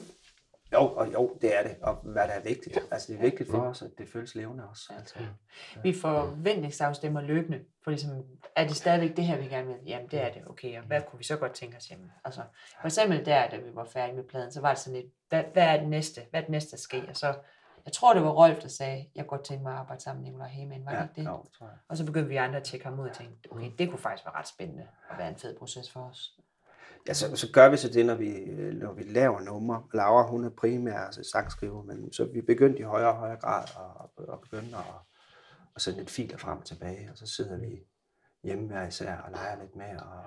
[0.73, 1.77] og jo, det er det.
[1.81, 2.77] Og hvad der er vigtigt.
[2.91, 4.93] Altså, det er vigtigt for os, at det føles levende også.
[4.97, 5.19] Altså.
[5.83, 8.11] Vi forventningsafstemmer løbende, for ligesom,
[8.55, 9.75] er det stadigvæk det her, vi gerne vil?
[9.85, 12.11] Jamen, det er det, okay, og hvad kunne vi så godt tænke os hjemme?
[12.25, 12.41] Altså,
[12.81, 15.43] for eksempel der, da vi var færdige med pladen, så var det sådan lidt, hvad,
[15.53, 16.21] hvad er det næste?
[16.29, 17.09] Hvad er det næste, der sker?
[17.09, 17.35] Og så,
[17.85, 20.31] jeg tror, det var Rolf, der sagde, jeg godt tænke mig at arbejde sammen med
[20.31, 21.25] Nicolai Hemann, var det Ja, ikke det?
[21.25, 21.77] jo, tror jeg.
[21.87, 24.25] Og så begyndte vi andre at tjekke ham ud og tænkte, okay, det kunne faktisk
[24.25, 26.39] være ret spændende og være en fed proces for os.
[27.07, 29.83] Ja, så, så gør vi så det, når vi, når vi laver numre.
[29.93, 33.63] Laura, hun er primær altså sangskriver, men så vi begyndte i højere og højere grad
[33.63, 34.83] at, at begynde at,
[35.75, 37.87] at sende lidt filer frem og tilbage, og så sidder vi
[38.43, 40.23] hjemme hver især og leger lidt med og,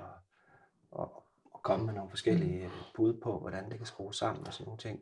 [0.90, 4.64] og, og komme med nogle forskellige bud på, hvordan det kan skrues sammen og sådan
[4.64, 5.00] nogle ting.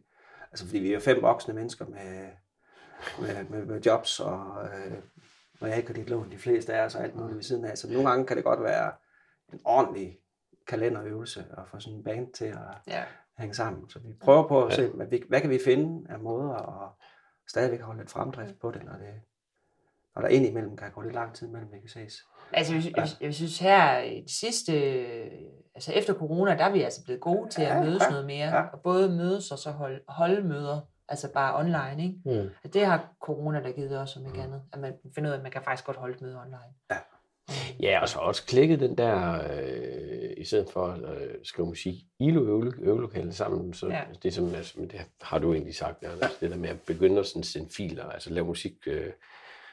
[0.51, 2.31] Altså, fordi vi er fem voksne mennesker med,
[3.21, 5.03] med, med, med jobs og øh,
[5.63, 7.79] realkreditlån, de fleste af os og alt muligt ved siden af.
[7.79, 8.93] Så nogle gange kan det godt være
[9.53, 10.19] en ordentlig
[10.69, 13.03] kalenderøvelse at få sådan en band til at Ja.
[13.39, 13.91] hænge sammen.
[13.91, 16.91] Så vi prøver på at se, hvad, vi, hvad kan vi finde af måder at
[17.51, 19.15] stadigvæk holde lidt fremdrift på det, når, det,
[20.15, 22.15] når der indimellem kan gå lidt lang tid, mellem vi kan ses.
[22.53, 24.73] Altså, jeg, jeg, jeg synes her, i det sidste,
[25.75, 28.27] altså efter corona, der er vi altså blevet gode til at Ja, mødes ja, noget
[28.27, 28.49] mere.
[28.57, 28.63] ja.
[28.73, 32.43] Og både mødes og så holde, holde møder, altså bare online, ikke?
[32.43, 32.51] Mm.
[32.65, 34.63] At det har corona der givet os, om ikke andet.
[34.73, 36.75] At man finder ud af, at man kan faktisk godt holde et møde online.
[36.91, 36.97] Ja.
[37.81, 41.95] Ja, og så også klikket den der, øh, i stedet for at øh, skrive musik
[42.19, 43.95] i øve, øvelokalet sammen, så Ja.
[43.95, 44.03] ja.
[44.23, 46.81] det, som, altså, men det har du egentlig sagt, ja, altså, det der med at
[46.81, 49.13] begynde at sådan sende filer, altså lave musik, øh,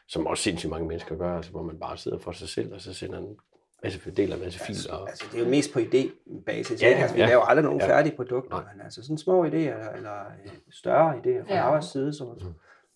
[0.07, 2.81] som også sindssygt mange mennesker gør, altså, hvor man bare sidder for sig selv, og
[2.81, 3.37] så sender en
[3.83, 4.93] masse, deler en masse filer.
[4.93, 6.81] Og, Altså, det er jo mest på idébasis.
[6.81, 7.01] Ja, ikke?
[7.01, 7.27] altså, vi ja.
[7.27, 7.87] laver aldrig nogen Ja.
[7.87, 8.73] færdige produkter, Nej.
[8.73, 11.63] men altså sådan små idéer, eller øh, større idéer fra Ja.
[11.65, 11.69] ja.
[11.69, 12.39] vores side, som,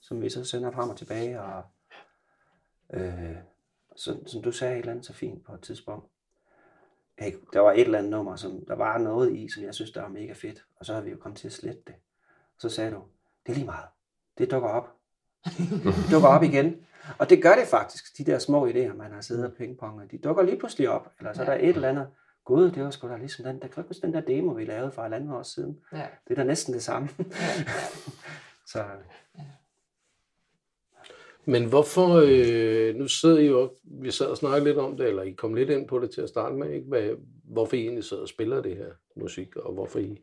[0.01, 1.41] som vi så sender frem og tilbage.
[1.41, 1.63] Og,
[2.93, 3.36] øh,
[3.95, 6.06] så, som du sagde et eller andet så fint på et tidspunkt.
[7.17, 9.91] Hey, der var et eller andet nummer, som der var noget i, som jeg synes,
[9.91, 10.65] der var mega fedt.
[10.75, 11.95] Og så har vi jo kommet til at slette det.
[12.60, 13.01] Så sagde du,
[13.45, 13.86] det er lige meget.
[14.38, 14.93] Det dukker op.
[15.47, 16.75] Det dukker op igen.
[17.19, 20.12] Og det gør det faktisk, de der små idéer, man har siddet og pingponget.
[20.12, 21.12] De dukker lige pludselig op.
[21.19, 22.08] Eller så er der et eller andet.
[22.45, 24.91] Gud, det var sgu da ligesom den, der kan huske den der demo, vi lavede
[24.91, 25.80] for halvanden år siden.
[25.93, 26.08] Ja.
[26.27, 27.10] Det er da næsten det samme.
[27.19, 27.23] Ja,
[28.71, 28.84] så
[31.49, 35.23] Men hvorfor, øh, nu sidder I jo, vi sad og snakkede lidt om det, eller
[35.23, 36.86] I kom lidt ind på det til at starte med, ikke?
[36.88, 37.10] Hvad,
[37.43, 40.17] hvorfor I egentlig sidder og spiller det her musik, og hvorfor I,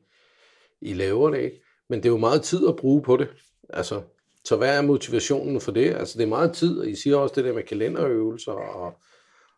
[0.81, 1.63] I laver det, ikke?
[1.89, 3.29] Men det er jo meget tid at bruge på det.
[3.69, 4.03] Altså,
[4.45, 5.95] så hvad er motivationen for det?
[5.95, 8.93] Altså, det er meget tid, og I siger også det der med kalenderøvelser, og,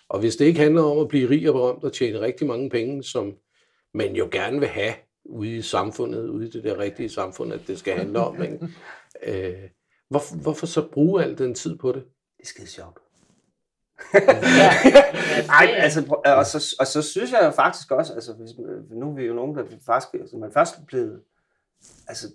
[0.09, 2.71] og hvis det ikke handler om at blive rig og berømt og tjene rigtig mange
[2.71, 3.35] penge, som
[3.95, 7.61] man jo gerne vil have ude i samfundet, ude i det der rigtige samfund, at
[7.67, 8.59] det skal handle om, ikke?
[9.27, 9.69] Øh,
[10.09, 12.05] hvorfor, hvorfor så bruge al den tid på det?
[12.37, 12.99] det er skide sjovt.
[14.15, 14.21] ja.
[15.47, 18.51] Nej, det- altså, og så, og så synes jeg faktisk også, altså, hvis,
[18.91, 21.23] nu er vi jo nogen, der faktisk, altså, man først er blevet
[22.09, 22.27] altså,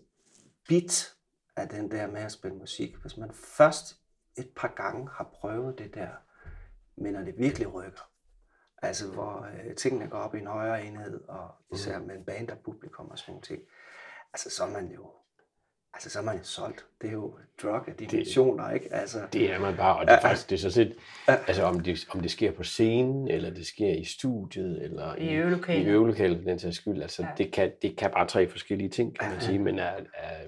[0.67, 1.13] bit
[1.55, 2.95] af den der med at spille musik.
[2.95, 3.97] Hvis man først
[4.37, 6.09] et par gange har prøvet det der,
[6.97, 8.09] men når det virkelig rykker,
[8.81, 12.49] altså hvor øh, tingene går op i en højere enhed, og især med en band
[12.49, 13.61] og publikum og sådan nogle ting,
[14.33, 15.11] altså så er man jo,
[15.93, 16.85] altså så er man solgt.
[17.01, 18.93] Det er jo drug af dimensioner, ikke?
[18.93, 20.27] Altså, Det er man bare, og det er Ja.
[20.29, 20.95] faktisk, det er så set,
[21.27, 21.35] Ja.
[21.47, 25.33] altså om det, om det sker på scenen, eller det sker i studiet, eller I
[25.35, 25.83] øvelokalet.
[25.85, 27.29] i øvelokalet, den sags skyld, altså Ja.
[27.37, 30.47] det, kan, det kan bare tre forskellige ting, kan man sige, men er, er,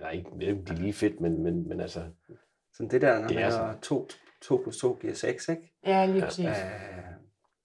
[0.00, 2.02] er ikke, jeg ved ikke, om de er lige fedt, men, men, men altså,
[2.74, 4.08] sådan det der, når Det er man er 2
[4.42, 5.72] to plus 2 giver 6, ikke?
[5.86, 6.44] Ja, lige præcis.
[6.46, 6.52] Øh,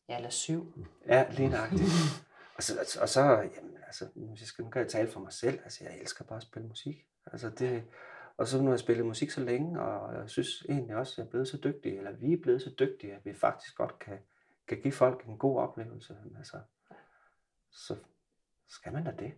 [0.10, 0.74] Ja, eller syv.
[1.08, 1.82] Ja, lige nøjagtigt.
[2.58, 5.12] og så, og så- og så jamen, altså, hvis jeg skal, nu kan jeg tale
[5.12, 7.06] for mig selv, altså jeg elsker bare at spille musik.
[7.32, 7.84] Altså det,
[8.38, 11.18] og så nu har jeg spillet musik så længe, og jeg synes egentlig også, at
[11.18, 14.00] jeg er blevet så dygtig, eller vi er blevet så dygtige, at vi faktisk godt
[14.00, 14.18] kan,
[14.68, 16.16] kan give folk en god oplevelse.
[16.38, 16.58] Altså,
[17.72, 17.96] så
[18.70, 19.34] skal man da det.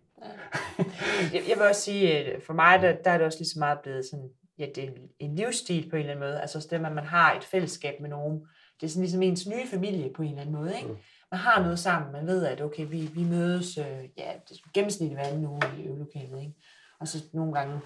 [1.34, 3.80] Jeg, jeg vil også sige, for mig, der, der er det også lige så meget
[3.80, 6.40] blevet sådan, ja, det er en, livsstil på en eller anden måde.
[6.40, 8.46] Altså det, at man har et fællesskab med nogen.
[8.80, 10.88] Det er sådan ligesom ens nye familie på en eller anden måde, ikke?
[11.32, 15.20] Man har noget sammen, man ved, at okay, vi, vi mødes, øh, ja, det gennemsnitligt
[15.20, 16.54] hver anden uge i øvelokalet, ikke?
[17.00, 17.80] Og så nogle gange,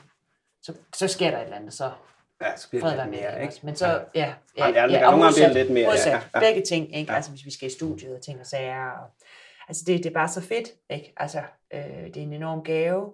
[0.62, 1.90] så, så sker der et eller andet, så
[2.42, 3.54] Ja, så bliver det lidt mere, ikke?
[3.54, 3.66] ikke?
[3.66, 6.40] Men så, ja, ja, Ja, ja, ja, nogle og modsat, lidt mere, modsat, ja, ja.
[6.40, 7.12] begge ting, ikke?
[7.12, 7.16] Ja.
[7.16, 9.10] Altså hvis vi skal i studiet og ting og sager, og,
[9.68, 11.12] altså det, det er bare så fedt, ikke?
[11.16, 11.42] Altså,
[11.74, 13.12] øh, det er en enorm gave,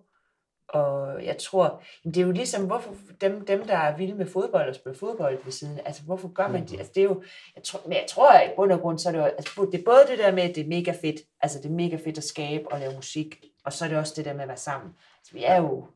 [0.68, 4.68] og jeg tror, det er jo ligesom, hvorfor dem, dem der er vilde med fodbold
[4.68, 6.78] og spiller fodbold ved siden, altså hvorfor gør man det?
[6.78, 7.22] Altså det er jo,
[7.56, 9.68] jeg tror, men jeg tror, at i bund og grund, så er det jo, altså,
[9.72, 11.96] det er både det der med, at det er mega fedt, altså det er mega
[11.96, 14.48] fedt at skabe og lave musik, og så er det også det der med at
[14.48, 14.90] være sammen.
[15.20, 15.86] Altså vi er jo,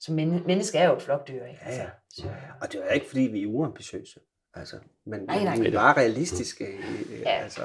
[0.00, 1.60] som men, mennesker er jo et flokdyr, ikke?
[1.66, 1.82] Ja, ja.
[1.82, 2.28] Altså, så,
[2.60, 4.20] Og det er ikke, fordi vi er uambitiøse.
[4.54, 5.54] Altså, men, Nej, nej.
[5.56, 6.66] men vi er bare realistiske.
[7.24, 7.30] Ja.
[7.30, 7.62] Altså,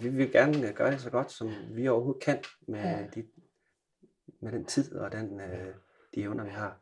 [0.00, 2.98] vi vil gerne gøre det så godt, som vi overhovedet kan med, Ja.
[3.14, 3.24] de,
[4.42, 5.74] med den tid og den, øh,
[6.14, 6.78] de evner, vi har.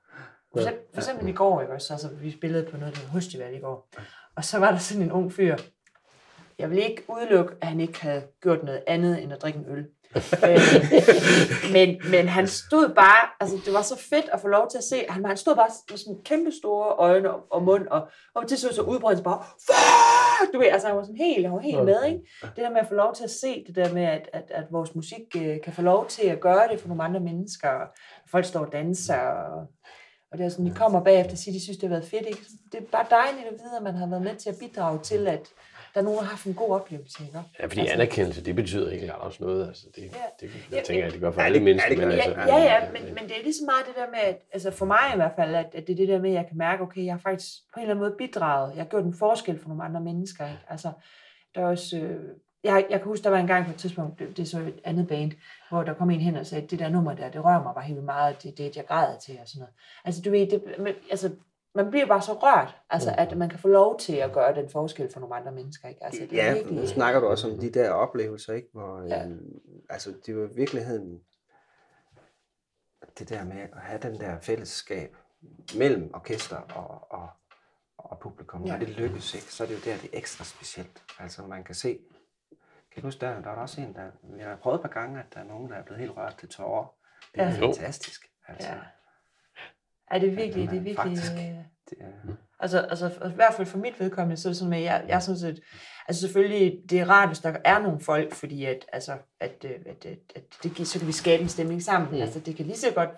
[0.53, 1.93] For eksempel, for eksempel i går, ikke også?
[1.93, 3.89] Altså, vi spillede på noget, der hedder Høstival i går.
[4.37, 5.57] Og så var der sådan en ung fyr.
[6.59, 9.67] Jeg vil ikke udelukke, at han ikke havde gjort noget andet end at drikke en
[9.69, 9.87] øl.
[10.17, 10.61] Øh,
[11.73, 14.85] men, men han stod bare, altså det var så fedt at få lov til at
[14.85, 18.49] se, han, han stod bare med sådan kæmpe store øjne og, og mund, og, og
[18.49, 21.61] til så udbredte sig bare, fuck, du ved, altså han var sådan helt, han var
[21.61, 22.21] helt med, ikke?
[22.43, 24.65] Det der med at få lov til at se, det der med, at, at, at
[24.71, 27.87] vores musik øh, kan få lov til at gøre det for nogle andre mennesker, og
[28.31, 29.67] folk står og danser, og,
[30.33, 32.27] og det er sådan, de kommer bagefter og siger, de synes, det har været fedt,
[32.27, 32.43] ikke?
[32.73, 35.29] Det er bare dejligt at vide, at man har været med til at bidrage til,
[35.29, 35.49] at
[35.95, 37.39] der er nogen, der har haft en god oplevelse, ikke?
[37.61, 39.69] Ja, fordi anerkendelse, det betyder ikke engang også noget.
[39.69, 40.09] Altså, det, Ja.
[40.41, 41.89] det, Ja, jeg tænker, at det gør for Ja, alle det- mennesker.
[41.95, 42.23] ja, det men det.
[42.25, 44.39] altså, Ja, ja, ja men, men det er lige så meget det der med, at,
[44.53, 46.47] altså for mig i hvert fald, at, at det er det der med, at jeg
[46.49, 48.75] kan mærke, okay, jeg har faktisk på en eller anden måde bidraget.
[48.77, 50.47] Jeg har gjort en forskel for nogle andre mennesker.
[50.47, 50.61] Ikke?
[50.69, 50.91] Altså,
[51.55, 52.21] der er også, øh,
[52.65, 54.59] jeg, jeg kan huske, der var en gang på et tidspunkt, det, det er så
[54.59, 55.33] et andet band,
[55.71, 57.85] hvor der kom en hen og sagde, det der nummer der, det rører mig bare
[57.85, 59.75] helt meget, det, det jeg græder til og sådan noget.
[60.05, 61.31] Altså du ved, det, men, altså,
[61.75, 64.71] man bliver bare så rørt, altså at man kan få lov til at gøre den
[64.71, 65.89] forskel for nogle andre mennesker.
[65.89, 66.05] Ikke?
[66.05, 68.69] Altså, det er Ja, virkelig, nu snakker du også om de der oplevelser, ikke?
[68.73, 69.17] Hvor, Ja.
[69.19, 69.27] ja.
[69.91, 71.21] altså, det var i virkeligheden
[73.19, 75.17] det der med at have den der fællesskab
[75.79, 77.29] mellem orkester og, og,
[77.99, 78.65] og publikum.
[78.65, 78.73] Ja.
[78.73, 79.47] Når det lykkes, ikke?
[79.53, 81.03] så er det jo der, det er ekstra specielt.
[81.19, 81.99] Altså, man kan se,
[82.93, 84.89] kan du huske, der, der var der også en, der, jeg har prøvet et par
[84.89, 86.95] gange, at der er nogen, der er blevet helt rørt til tårer.
[87.35, 87.67] Det er Ja.
[87.67, 88.27] fantastisk.
[88.49, 88.79] Altså, ja.
[90.13, 90.97] Ja, det er virkelig, det er virkelig...
[90.97, 91.39] faktisk- øh,
[91.91, 94.81] det er, Altså, altså i hvert fald for mit vedkommende, så er det sådan med,
[94.81, 95.61] jeg, jeg synes, at
[96.09, 99.71] altså selvfølgelig, det er rart, hvis der er nogle folk, fordi at, altså, at, øh,
[99.87, 102.11] at, at, at det, så kan vi skabe en stemning sammen.
[102.11, 102.21] Mm.
[102.21, 103.11] Altså, det kan lige så godt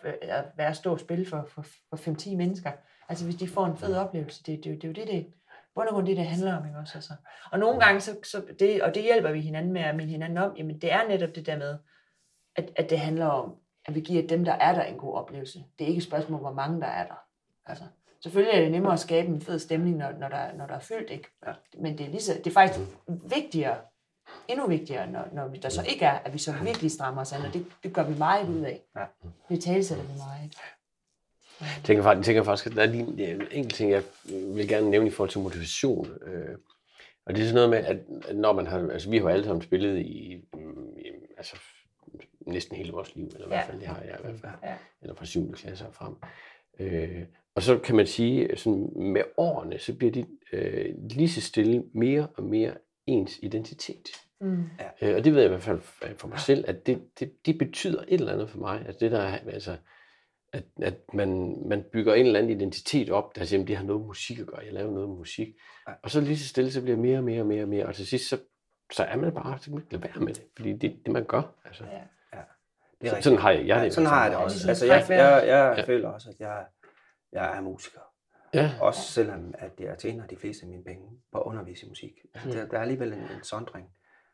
[0.57, 2.71] være- at stå og spille for, for, for 5-10 mennesker.
[3.09, 5.27] Altså, hvis de får en fed oplevelse, det, det, det er jo det, det
[5.75, 6.99] bund og grund det, det handler om, ikke også?
[6.99, 7.13] Altså.
[7.53, 10.39] Og nogle gange, så, så det, og det hjælper vi hinanden med at minde hinanden
[10.39, 11.79] om, jamen det er netop det der med,
[12.57, 13.55] at, at det handler om,
[13.87, 15.65] at vi giver dem, der er der, en god oplevelse.
[15.79, 17.15] Det er ikke et spørgsmål, hvor mange der er der.
[17.67, 17.85] Altså,
[18.23, 20.79] selvfølgelig er det nemmere at skabe en fed stemning, når, når, der, når der er
[20.81, 21.29] fyldt, ikke?
[21.79, 23.77] Men det er, lige så, det er faktisk vigtigere,
[24.49, 27.33] endnu vigtigere, når, når vi- der så ikke er, at vi så virkelig strammer os
[27.33, 28.83] an, og det, det gør vi meget ud af.
[28.97, 29.05] Ja.
[29.49, 30.55] Det talesætter vi meget.
[31.61, 34.69] Jeg tænker, jeg tænker faktisk, at der er lige en en enkelt ting, jeg vil
[34.69, 36.07] gerne nævne i forhold til motivation.
[36.27, 36.59] Øh,
[37.27, 39.63] og det er sådan noget med, at, når man har, altså vi har alle sammen
[39.63, 40.43] spillet i, i
[41.37, 41.57] altså,
[42.47, 43.69] næsten hele vores liv, eller i hvert Ja.
[43.71, 44.75] fald, det har jeg i hvert fald, Ja.
[45.03, 45.53] eller fra 7.
[45.53, 46.15] klasse og frem.
[46.81, 47.23] Øh,
[47.55, 51.85] og så kan man sige, sådan med årene, så bliver de øh, lige så stille
[51.95, 52.75] mere og mere
[53.07, 54.09] ens identitet.
[54.41, 54.63] Mm.
[55.03, 57.33] Øh, og det ved jeg i hvert fald f- for mig selv, at det, det,
[57.47, 58.83] det betyder et eller andet for mig.
[58.87, 59.77] Altså det der, er- altså,
[60.53, 63.85] at, at man, man bygger en eller anden identitet op, der siger, at det har
[63.85, 65.49] noget med musik at gøre, jeg laver noget med musik.
[65.89, 65.93] Ja.
[66.03, 67.95] Og så lige så stille, så bliver mere og mere og mere og mere, og
[67.95, 68.39] til sidst, så,
[68.93, 70.95] så er man bare, så kan man ikke lade være med det, fordi det er
[71.05, 71.43] det, man gør.
[71.65, 72.01] Altså, Ja.
[73.03, 73.25] Det er rigtigt.
[73.25, 74.69] sådan har jeg, jeg Ja, sådan har jeg det Ja, også.
[74.69, 75.85] Altså, jeg, jeg, jeg Ja.
[75.85, 76.65] føler også, at jeg,
[77.33, 78.01] jeg er musiker.
[78.55, 81.89] Ja, Også selvom at jeg tjener de fleste af mine penge på at undervise i
[81.89, 82.13] musik.
[82.35, 83.87] Altså, der, der er alligevel en, en sondring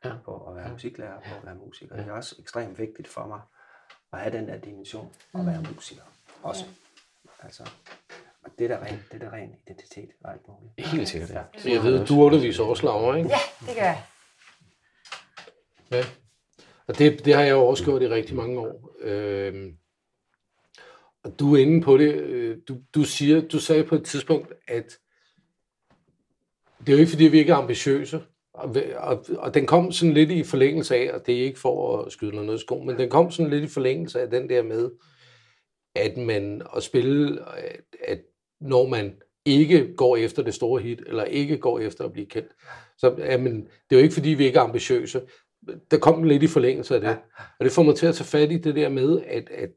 [0.04, 0.12] Ja.
[0.24, 1.96] på at være musiklærer og på at være musiker.
[1.96, 3.40] Det er også ekstremt vigtigt for mig
[4.12, 6.02] at have den der dimension at være musiker
[6.42, 6.64] også.
[7.42, 7.62] Altså,
[8.44, 10.86] og det er der ren, det er der ren identitet og alt muligt.
[10.88, 11.30] helt sikkert.
[11.30, 11.42] Ja.
[11.58, 13.28] Så jeg ved, du underviser også, Laura, ikke?
[13.28, 14.02] ja, det gør jeg.
[15.90, 16.04] Ja.
[16.88, 18.96] Og det, det har jeg jo også gjort i rigtig mange år.
[19.00, 19.72] Øh,
[21.24, 22.14] og du er inde på det.
[22.14, 24.98] Øh, du, du, siger, du sagde på et tidspunkt, at
[26.80, 28.22] det er jo ikke, fordi vi ikke er ambitiøse.
[28.52, 32.02] Og, og, og den kom sådan lidt i forlængelse af, og det er ikke for
[32.02, 34.90] at skyde noget sko, men den kom sådan lidt i forlængelse af den der med,
[35.94, 38.20] at man at spille, at, at
[38.60, 42.52] når man ikke går efter det store hit, eller ikke går efter at blive kendt,
[42.98, 45.22] så jamen, det er jo ikke, fordi vi ikke er ambitiøse.
[45.90, 47.08] Der kom lidt i forlængelse af det.
[47.08, 47.16] Ja.
[47.58, 49.70] Og det får mig til at tage fat i det der med, at, at,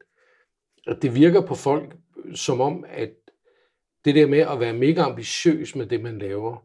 [0.86, 1.96] at det virker på folk
[2.34, 3.10] som om, at
[4.04, 6.64] det der med at være mega ambitiøs med det, man laver,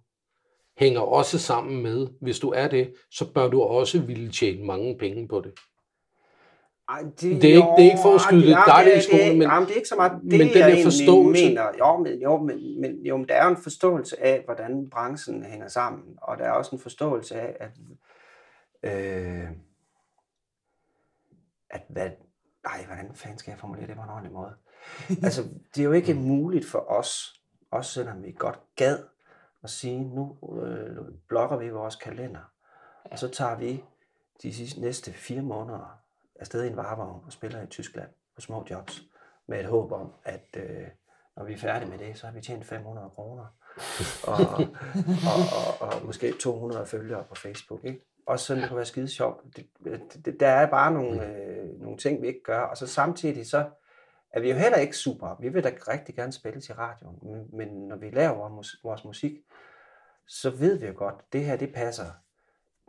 [0.78, 4.98] hænger også sammen med, hvis du er det, så bør du også ville tjene mange
[4.98, 5.52] penge på det.
[6.90, 9.02] Ej, det, Det er ikke- det er ikke for at skyde det- dig det- i
[9.02, 11.64] skoene, men- jamen, det er ikke så meget det, men den jeg der forståelse- mener.
[11.80, 15.68] Jo, men, jo, men, men, jo, men der er en forståelse af, hvordan branchen hænger
[15.68, 17.70] sammen, og der er også en forståelse af, at,
[18.84, 19.50] øh,
[21.70, 22.12] at hvad
[22.66, 24.56] ej, hvordan fanden skal jeg formulere det på en ordentlig måde?
[25.24, 25.44] altså,
[25.76, 29.04] det er jo ikke muligt for os, også selvom vi godt gad,
[29.64, 32.52] at sige, nu øh, blokker vi vores kalender,
[33.04, 33.84] og så tager vi
[34.42, 36.00] de sidste, næste fire måneder
[36.40, 39.04] afsted i en varevogn og spiller i Tyskland på små jobs,
[39.48, 40.88] med et håb om, at øh,
[41.36, 43.46] når vi er færdige med det, så har vi tjent 500 kroner.
[44.28, 44.40] og,
[45.30, 47.84] og, og, og, måske 200 følgere på Facebook.
[47.84, 48.06] Ikke?
[48.28, 49.44] Også sådan, det kan være skide sjovt.
[49.56, 49.68] Det,
[50.26, 52.60] det, der er bare nogle, øh, nogle ting, vi ikke gør.
[52.60, 53.66] Og så samtidig så
[54.32, 55.38] er vi jo heller ikke super.
[55.40, 57.20] Vi vil da rigtig gerne spille til radioen.
[57.22, 59.34] Men, men når vi laver vores, vores musik,
[60.28, 62.06] så ved vi jo godt, at det her det passer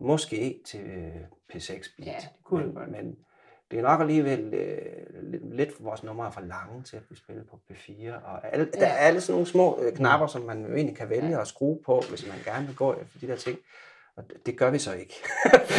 [0.00, 1.14] måske til øh,
[1.52, 2.06] P6 beat.
[2.06, 2.90] Ja, det kunne men, godt.
[2.90, 3.16] men
[3.70, 7.46] det er nok alligevel øh, lidt, vores numre er for lange til at blive spillet
[7.48, 8.24] på P4.
[8.24, 8.80] Og alle, ja.
[8.80, 11.46] der er alle sådan nogle små øh, knapper, som man jo egentlig kan vælge at
[11.46, 13.58] skrue på, hvis man gerne vil gå efter de der ting.
[14.18, 15.14] Og det, gør vi så ikke.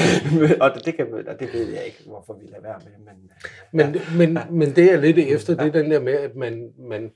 [0.64, 3.14] og, det, kan, og det ved jeg ikke, hvorfor vi lader være med.
[3.72, 4.02] Men, øh, Men, ja.
[4.18, 7.12] men, men det er lidt efter, det er den der med, at man, man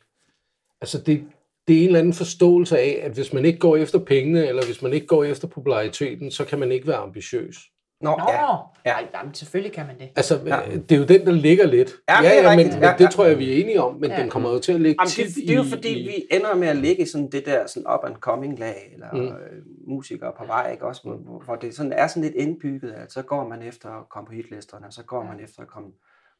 [0.82, 1.24] altså det,
[1.68, 4.66] det er en eller anden forståelse af, at hvis man ikke går efter pengene, eller
[4.66, 7.58] hvis man ikke går efter populariteten, så kan man ikke være ambitiøs.
[8.04, 8.42] Nå, Nå, ja.
[8.52, 8.58] ja.
[8.86, 8.92] Ja.
[8.92, 10.10] Ej, jamen, selvfølgelig kan man det.
[10.16, 10.56] Altså, Ja.
[10.72, 10.76] ja.
[10.78, 11.92] det er jo den, der ligger lidt.
[12.10, 12.74] Ja, ja, rigtigt.
[12.74, 13.10] men, Ja, men det ja.
[13.10, 14.16] tror jeg, vi er enige om, men Ja.
[14.16, 14.22] ja.
[14.22, 16.08] den kommer jo til at ligge Jamen, tit det, det er jo i- fordi, i,
[16.08, 19.08] vi ender med at ligge i sådan det der sådan up and coming lag, eller
[19.13, 19.22] mm.
[19.28, 23.12] Øh, musikere på vej, ikke også, hvor, hvor- det sådan er sådan lidt indbygget, at
[23.12, 25.89] så går man efter at komme på hitlisterne, og så går man efter at komme,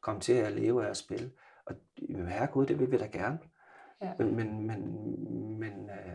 [0.02, 1.30] komme til at leve af at spille.
[1.66, 1.74] Og
[2.28, 3.38] herregud, det vil vi da gerne.
[4.02, 4.08] Ja.
[4.18, 4.78] Men, men, men,
[5.58, 6.12] men øh,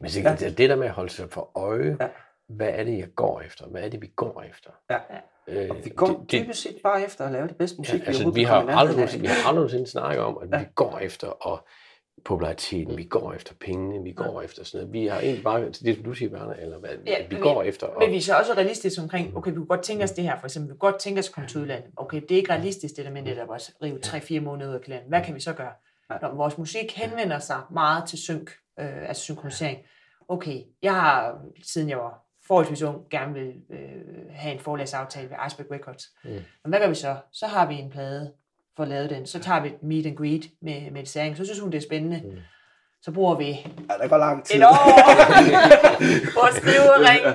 [0.00, 0.48] Men det, ja.
[0.48, 2.08] det der med at holde sig for øje, Ja.
[2.48, 2.54] Ja.
[2.54, 3.66] hvad er det, jeg går efter?
[3.66, 4.70] Hvad er det, vi går efter?
[4.90, 4.98] Ja.
[5.48, 8.06] Øh, og vi går det- dybest set bare efter at lave det bedste musik, Ja,
[8.06, 10.58] altså, vi, kan har aldrig, vi har aldrig nogensinde snakket om, at Ja.
[10.58, 11.66] vi går efter og
[12.24, 14.92] populariteten, vi går efter pengene, vi går efter sådan noget.
[15.02, 17.42] Vi har egentlig bare, det som du siger, Werner, eller hvad, Ja, ja, vi men
[17.42, 17.86] går efter.
[17.86, 20.24] Og, Men vi er så også realistiske omkring, okay, vi kunne godt tænke os det
[20.24, 21.90] her, for eksempel, vi kunne godt tænke os at komme til udlandet.
[21.96, 24.80] Okay, det er ikke realistisk, det der med netop at rive 3-4 måneder ud af
[24.80, 25.08] kalenderen.
[25.08, 25.72] Hvad kan vi så gøre?
[26.10, 26.16] Ja.
[26.22, 28.50] Når vores musik henvender sig meget til synk,
[28.80, 29.78] øh, altså synkronisering.
[30.28, 31.38] Okay, jeg har,
[31.72, 33.78] siden jeg var forholdsvis ung, gerne vil øh,
[34.30, 36.04] have en forlæsaftale ved Iceberg Records.
[36.24, 36.30] Mm.
[36.30, 37.16] Men hvad gør vi så?
[37.32, 38.32] Så har vi en plade
[38.76, 39.26] for at lave den.
[39.26, 41.36] Så tager vi et meet and greet med, med Særing.
[41.36, 42.20] Så synes hun, det er spændende.
[42.24, 42.38] Mm.
[43.02, 43.44] Så bruger vi
[43.90, 44.56] Ja, der går lang tid.
[44.56, 44.74] et år
[46.34, 47.26] på at skrive ring,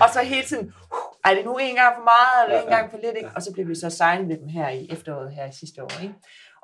[0.00, 2.90] og så hele tiden, uh, er det nu en gang for meget, eller en gang
[2.90, 3.30] for lidt, ikke?
[3.34, 6.02] og så bliver vi så signet med dem her i efteråret, her i sidste år,
[6.02, 6.14] ikke?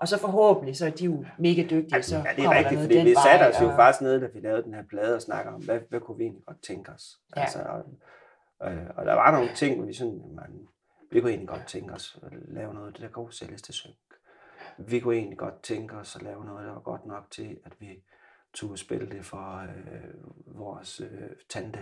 [0.02, 2.98] Og så forhåbentlig, så er de jo mega dygtige, så Ja, det er rigtigt, fordi
[2.98, 5.52] vi satte os jo og- faktisk nede, da vi lavede den her plade og snakker
[5.52, 7.18] om, hvad, hvad kunne vi egentlig godt tænke os?
[7.36, 7.40] Ja.
[7.40, 10.68] Altså, og, øh, og der var nogle ting, hvor vi sådan, man,
[11.12, 13.94] vi kunne egentlig godt tænke os at lave noget, der kunne sælges til synk.
[14.78, 17.72] Vi kunne egentlig godt tænke os at lave noget, der var godt nok til, at
[17.78, 18.02] vi
[18.54, 21.78] turde spille det for øh, vores øh, tante,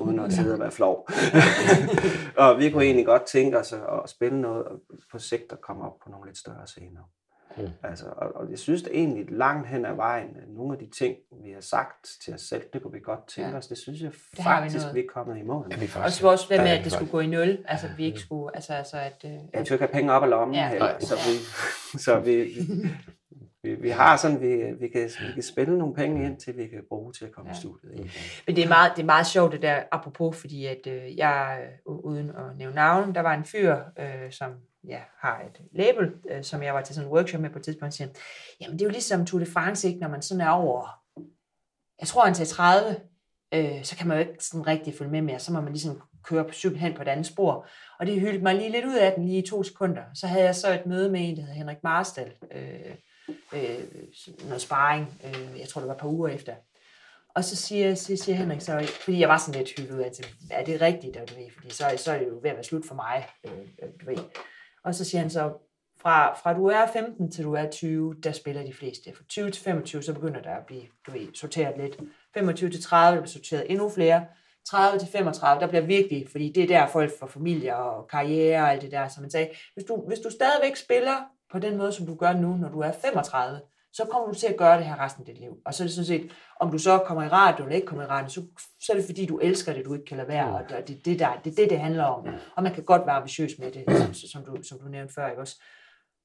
[0.00, 1.08] uden at sidde og være flov.
[2.44, 4.80] og vi kunne egentlig godt tænke os at, at spille noget og
[5.12, 7.02] på sigt at komme op på nogle lidt større scener.
[7.58, 7.68] Mm.
[7.82, 10.90] Altså, og, og jeg synes det egentlig langt hen ad vejen, at nogle af de
[10.90, 13.52] ting, vi har sagt til os selv, det kunne vi godt tænke Ja.
[13.52, 13.58] ja.
[13.58, 13.66] os.
[13.66, 14.94] Det synes jeg Det vi faktisk, noget.
[14.94, 15.76] vi er kommet i mål med.
[15.76, 18.04] vi så også det der med, at vi det skulle gå i nul, altså vi
[18.04, 20.54] ikke skulle, altså, altså at, øh, Ja, vi skal ikke have penge op af lommen
[20.54, 20.62] Ja.
[20.62, 20.68] ja.
[20.68, 21.34] heller, så vi,
[22.04, 22.88] så vi, vi,
[23.62, 24.46] vi, vi har sådan, vi,
[24.80, 27.50] vi, kan, vi kan spille nogle penge ind, til vi kan bruge til at komme
[27.50, 27.56] Ja.
[27.56, 27.92] i studiet.
[27.92, 27.98] Mm.
[28.02, 28.12] Ikke?
[28.46, 31.58] Men det er meget, det er meget sjovt det der, apropos, fordi at øh, jeg,
[31.88, 34.50] øh, uden at nævne navn, der var en fyr, øh, som
[34.86, 37.64] ja, har et label, øh, som jeg var til sådan en workshop med på et
[37.64, 38.08] tidspunkt, siger,
[38.60, 41.02] jamen det er jo ligesom Tour de France, ikke, når man sådan er over,
[42.00, 43.00] jeg tror han til 30,
[43.54, 46.02] øh, så kan man jo ikke sådan rigtig følge med mere, så må man ligesom
[46.22, 47.66] køre på cykel hen på et andet spor.
[47.98, 50.02] Og det hyldte mig lige lidt ud af den lige i to sekunder.
[50.14, 52.94] Så havde jeg så et møde med en, der hedder Henrik Marstal, øh,
[53.52, 53.80] øh,
[54.44, 56.54] noget sparring, øh, jeg tror det var et par uger efter.
[57.34, 60.06] Og så siger, så siger Henrik så, fordi jeg var sådan lidt hyldet ud af,
[60.06, 62.56] at er det rigtigt, og du ved, fordi så, så er det jo ved at
[62.56, 64.24] være slut for mig, øh, øh du ved.
[64.86, 65.52] Og så siger han så,
[66.00, 69.12] fra, fra du er 15 til du er 20, der spiller de fleste.
[69.16, 71.96] Fra 20 til 25, så begynder der at blive, du ved, sorteret lidt.
[72.34, 74.26] 25 til 30, der bliver sorteret endnu flere.
[74.64, 78.62] 30 til 35, der bliver virkelig, fordi det er der folk får familie og karriere
[78.62, 79.50] og alt det der, som man sagde.
[79.74, 81.16] Hvis du, hvis du stadigvæk spiller
[81.52, 83.60] på den måde, som du gør nu, når du er 35,
[83.92, 85.52] så kommer du til at gøre det her resten af dit liv.
[85.66, 86.30] Og så er det sådan set,
[86.60, 88.42] om du så kommer i radio eller ikke kommer i radio, så,
[88.80, 91.04] så er det fordi, du elsker det, du ikke kan lade være, og det, det,
[91.04, 92.26] det, der, det er det, det handler om.
[92.56, 95.28] Og man kan godt være ambitiøs med det, som, som, du, som du nævnte før,
[95.28, 95.62] ikke også?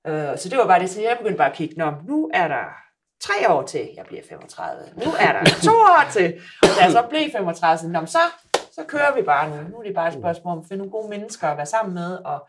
[0.08, 2.48] Øh, så det var bare det, så jeg begyndte bare at kigge, Nå, nu er
[2.48, 2.66] der
[3.22, 4.84] tre år til, jeg bliver 35.
[5.06, 8.20] Nu er der to år til, og da jeg så blev 35, så, så,
[8.72, 9.70] så kører vi bare nu.
[9.70, 11.94] Nu er det bare et spørgsmål om at finde nogle gode mennesker at være sammen
[11.94, 12.48] med, og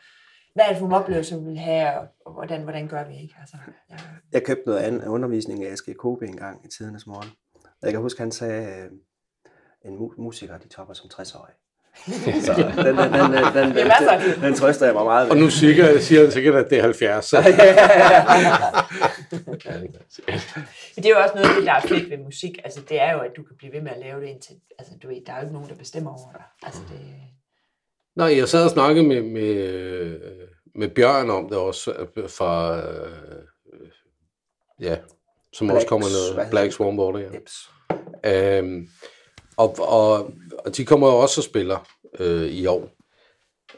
[0.54, 3.14] hvad er det for nogle oplevelser, vi vil have, og, og hvordan, hvordan gør vi
[3.22, 3.34] ikke?
[3.40, 3.56] Altså,
[3.90, 3.96] ja.
[4.32, 7.28] Jeg købte noget andet undervisning af Aske Kobe en gang i tidernes morgen.
[7.82, 8.90] Jeg kan huske, han sagde, øh,
[9.84, 11.56] en mu- musiker, de topper som 60-årige.
[12.46, 15.42] Så den, den, den, den, den, den, den, den trøster jeg mig meget Og ved.
[15.42, 17.24] nu siger, siger han sikkert, at det er 70.
[17.24, 17.36] Så.
[17.42, 17.42] Ja,
[19.72, 19.80] er
[20.96, 22.58] det er jo også noget af det, der er fedt ved musik.
[22.64, 24.54] Altså, det er jo, at du kan blive ved med at lave det indtil...
[24.78, 26.42] Altså, du ved, der er jo ikke nogen, der bestemmer over dig.
[26.62, 27.00] Altså, det...
[28.16, 30.20] Nej, jeg sad og snakkede med, med,
[30.74, 33.12] med Bjørn om det også, øh, fra, øh,
[34.80, 34.96] ja,
[35.52, 36.72] som Black- også kommer hedder Black?
[36.72, 37.26] Swan Border, ja.
[37.26, 37.70] Eps.
[38.26, 38.88] Øhm,
[39.56, 41.88] og, og, og de kommer jo også og spiller
[42.18, 42.88] øh, i år.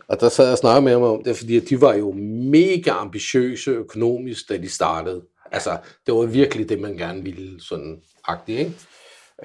[0.08, 2.12] Og der sad jeg og snakkede med ham om det, fordi de var jo
[2.52, 5.22] mega ambitiøse økonomisk, da de startede.
[5.52, 8.72] Altså, det var virkelig det, man gerne ville, sådan agtigt, ikke?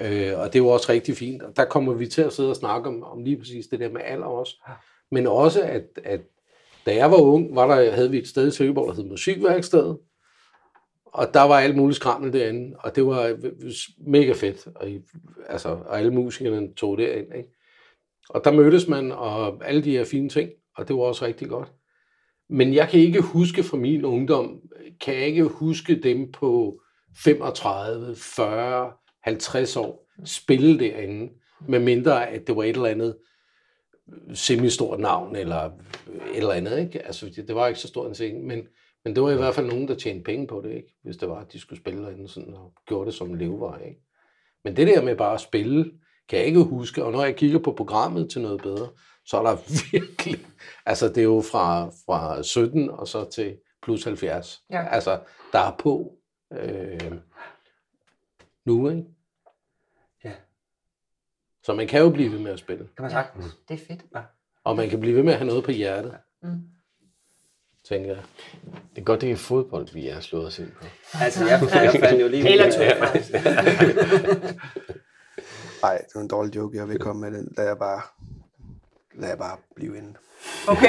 [0.00, 1.42] Øh, og det var også rigtig fint.
[1.42, 3.90] Og der kommer vi til at sidde og snakke om, om lige præcis det der
[3.90, 4.56] med alder også.
[5.10, 6.20] Men også, at, at
[6.86, 9.98] da jeg var ung, var der, havde vi et sted i Søgeborg, der hed Musikværkstedet.
[11.04, 13.38] Og der var alt muligt skrammel derinde, og det var
[13.98, 14.66] mega fedt.
[14.74, 14.88] Og,
[15.48, 17.34] altså, og alle musikerne tog derind.
[17.36, 17.48] Ikke?
[18.28, 21.48] Og der mødtes man, og alle de her fine ting, og det var også rigtig
[21.48, 21.72] godt.
[22.48, 24.60] Men jeg kan ikke huske fra min ungdom,
[25.00, 26.80] kan jeg ikke huske dem på
[27.24, 28.92] 35, 40,
[29.24, 31.32] 50 år spille derinde,
[31.68, 33.16] med mindre at det var et eller andet
[34.34, 37.06] semistort navn, eller et eller andet, ikke?
[37.06, 38.66] Altså, det, var ikke så stor en scene, men,
[39.04, 40.94] men det var i hvert fald nogen, der tjente penge på det, ikke?
[41.02, 44.00] Hvis det var, at de skulle spille derinde sådan, og gjorde det som levevej, ikke?
[44.64, 45.92] Men det der med bare at spille,
[46.28, 48.88] kan jeg ikke huske, og når jeg kigger på programmet til noget bedre,
[49.26, 49.56] så er der
[49.92, 50.46] virkelig,
[50.86, 54.62] altså det er jo fra, fra 17 og så til plus 70.
[54.70, 54.86] Ja.
[54.88, 55.18] Altså,
[55.52, 56.12] der er på
[56.52, 57.12] øh,
[58.74, 59.04] nu, ikke?
[60.24, 60.32] Ja.
[61.62, 62.88] Så man kan jo blive ved med at spille.
[62.96, 63.44] Kan man sagtens.
[63.68, 64.00] Det er fedt.
[64.64, 66.62] Og man kan blive ved med at have noget på hjertet, Mm.
[67.88, 68.22] tænker jeg.
[68.94, 70.84] Det er godt, det er fodbold, vi er slået os ind på.
[71.20, 72.42] Altså, jeg, jeg fandt jo lige...
[72.42, 73.32] Taylor Swift.
[75.82, 77.54] Nej, det var en dårlig joke, jeg vil komme med den.
[77.56, 78.02] Lad jeg bare,
[79.14, 80.14] lad jeg bare blive inde.
[80.68, 80.88] Okay.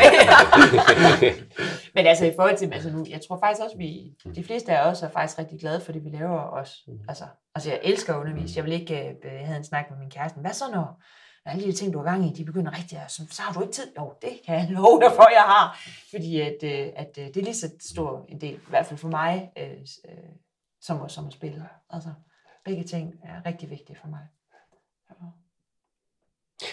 [1.95, 4.89] Men altså i forhold til, altså nu, jeg tror faktisk også, vi, de fleste af
[4.89, 6.73] os er faktisk rigtig glade for det, vi laver også.
[7.07, 7.23] Altså,
[7.55, 8.57] altså jeg elsker at undervise.
[8.57, 10.39] Jeg vil ikke uh, have en snak med min kæreste.
[10.39, 11.01] Hvad så når
[11.45, 13.53] når alle de ting, du har gang i, de begynder rigtig at, så, så har
[13.53, 13.93] du ikke tid.
[13.99, 15.79] Jo, det kan jeg love dig for, jeg har.
[16.09, 18.99] Fordi at, øh, at øh, det er lige så stor en del, i hvert fald
[18.99, 19.77] for mig, øh,
[20.09, 20.29] øh,
[20.81, 21.69] som, som at spille.
[21.89, 22.09] Altså,
[22.65, 24.27] begge ting er rigtig vigtige for mig.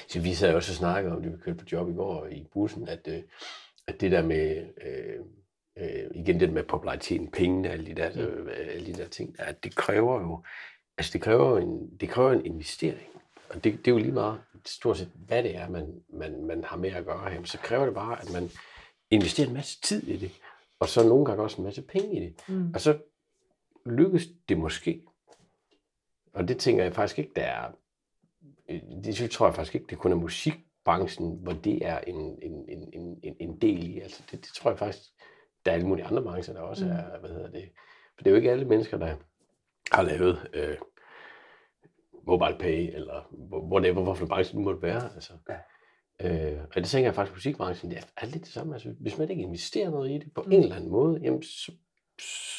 [0.09, 2.47] Så vi sad også og snakkede om det, vi kørte på job i går i
[2.53, 3.23] bussen, at, øh,
[3.87, 5.25] at det der med, øh,
[5.79, 9.35] øh, igen det der med populariteten, pengene, alle de der, øh, alle de der ting,
[9.39, 10.43] at det kræver jo,
[10.99, 13.09] altså det kræver en, det kræver en investering.
[13.51, 16.65] Og det, det er jo lige meget, stort set, hvad det er, man, man, man
[16.65, 17.45] har med at gøre her.
[17.45, 18.51] Så kræver det bare, at man
[19.11, 20.31] investerer en masse tid i det,
[20.81, 22.35] og så nogle gange også en masse penge i det.
[22.49, 22.71] Mm.
[22.75, 22.99] Og så
[23.87, 25.03] lykkes det måske.
[26.33, 27.73] Og det tænker jeg faktisk ikke, der er
[29.05, 32.89] det tror jeg faktisk ikke, det kun er musikbranchen, hvor det er en, en, en,
[33.23, 34.01] en, en- del i.
[34.01, 35.03] Altså det, det tror jeg faktisk,
[35.65, 36.91] der er alle mulige andre brancher, der også Mm.
[36.91, 37.69] er, hvad hedder det.
[38.17, 39.17] For det er jo ikke alle mennesker, der
[39.93, 40.77] har lavet øh,
[42.27, 45.15] mobile pay, eller hvor- whatever, hvorfor branche det måtte være.
[45.15, 45.33] Altså.
[46.23, 48.75] Øh, og det tænker jeg faktisk, musikbranchen, det er lidt det samme.
[48.75, 50.53] Altså, hvis man ikke investerer noget i det på Mm.
[50.53, 51.73] en eller anden måde, jamen, så,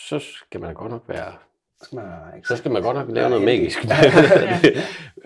[0.08, 1.34] så skal man da godt nok være
[1.82, 3.96] skal man, ikke så skal man godt nok lave Ja, noget magisk Ja.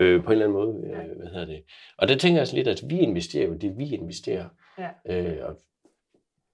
[0.00, 0.86] øh, på en eller anden måde.
[0.86, 1.62] Øh, hvad hedder det?
[1.98, 4.48] Og det tænker jeg sådan lidt, at vi investerer jo det, vi investerer.
[4.78, 4.88] Ja.
[5.06, 5.60] Øh, og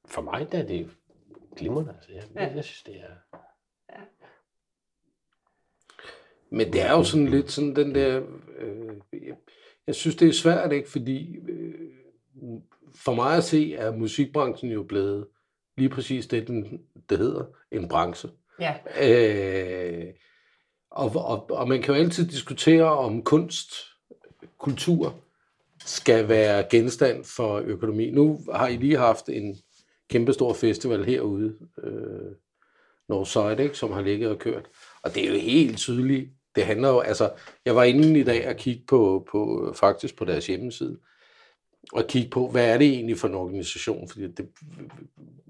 [0.08, 0.90] for mig der er det
[1.56, 1.94] glimrende.
[1.96, 2.54] Altså, jeg, Ja.
[2.54, 3.36] jeg, synes, det er...
[6.52, 8.22] Men det er jo sådan lidt sådan den der...
[8.58, 9.36] Øh, jeg,
[9.86, 10.90] jeg synes, det er svært, ikke?
[10.90, 11.74] Fordi øh,
[12.94, 15.26] for mig at se, er musikbranchen jo blevet
[15.76, 18.28] lige præcis det, den, det hedder, en branche.
[18.60, 20.06] Ja, Øh,
[20.90, 23.74] og, og, og man kan jo altid diskutere, om kunst,
[24.58, 25.14] kultur,
[25.84, 28.10] skal være genstand for økonomi.
[28.10, 29.56] Nu har I lige haft en
[30.10, 32.32] kæmpestor festival herude, øh,
[33.08, 34.66] Northside, ikke, som har ligget og kørt.
[35.02, 36.30] Og det er jo helt tydeligt.
[36.54, 37.30] Det handler jo, altså,
[37.64, 40.98] jeg var inde i dag og kigge på, på, faktisk på deres hjemmeside,
[41.92, 44.08] og kigge på, hvad er det egentlig for en organisation?
[44.08, 44.48] Fordi det,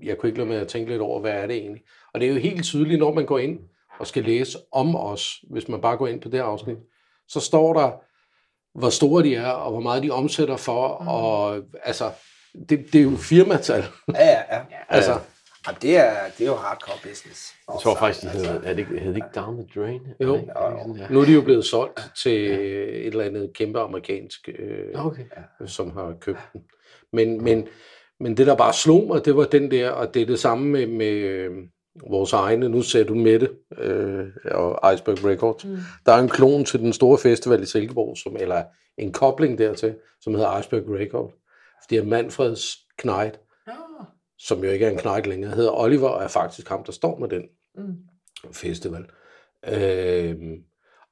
[0.02, 1.82] jeg kunne ikke lade med at tænke lidt over, hvad er det egentlig?
[2.14, 3.58] Og det er jo helt tydeligt, når man går ind
[3.98, 6.76] og skal læse om os, hvis man bare går ind på det afsnit,
[7.28, 7.90] så står der,
[8.78, 11.08] hvor store de er, og hvor meget de omsætter for, Mm.
[11.08, 12.10] og altså,
[12.68, 13.84] det, det er jo firmatal.
[14.14, 14.62] Ja, ja, ja.
[14.88, 15.18] Altså,
[15.68, 17.54] Og det er, det er jo hardcore business.
[17.72, 20.00] Jeg tror faktisk, de hedder, er det, hedder det ikke Down the Drain?
[20.20, 20.32] Er Jo.
[20.34, 21.06] det ikke- sådan, der?
[21.10, 25.24] nu er de jo blevet solgt til et eller andet kæmpe amerikansk, øh, Okay.
[25.66, 26.62] som har købt den.
[27.12, 27.68] Men, men,
[28.20, 30.66] men det, der bare slog mig, det var den der, og det er det samme
[30.68, 31.50] med, med, øh,
[32.10, 35.64] vores egne, nu ser du med det, øh, og Iceberg Records.
[35.64, 35.76] Mm.
[36.06, 38.62] Der er en klon til den store festival i Silkeborg, som, eller
[38.98, 41.32] en kobling dertil, som hedder Iceberg Record.
[41.82, 43.40] Fordi Manfreds Knight,
[44.40, 47.18] som jo ikke er en Knight længere, hedder Oliver, og er faktisk ham, der står
[47.18, 47.42] med den
[47.76, 47.96] mm.
[48.52, 49.04] festival.
[49.68, 50.36] Øh,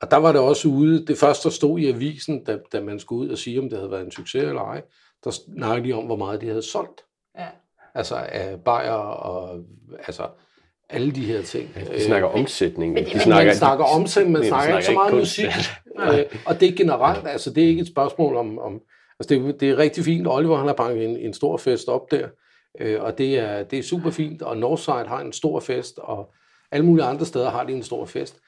[0.00, 2.98] og der var det også ude, det første, der stod i avisen, da, da man
[3.00, 4.82] skulle ud og sige, om det havde været en succes eller ej,
[5.24, 7.00] der snakkede de om, hvor meget de havde solgt.
[7.38, 7.46] Ja.
[7.94, 9.60] Altså af bajer og
[10.06, 10.26] altså
[10.88, 11.74] alle de her ting.
[11.74, 12.92] De snakker omsætning.
[12.92, 15.38] men det- De men snakker, man snakker omsætning, man men snakker ikke så meget kunst.
[15.38, 15.46] musik.
[15.98, 18.80] øh, og det er generelt, altså det er ikke et spørgsmål om, om
[19.20, 20.26] altså det, er- det er rigtig fint.
[20.28, 22.28] Oliver han har banket en, en stor fest op der,
[22.78, 26.34] øh, og det er, det er super fint, og Northside har en stor fest, og
[26.70, 28.40] alle mulige andre steder har de en stor fest.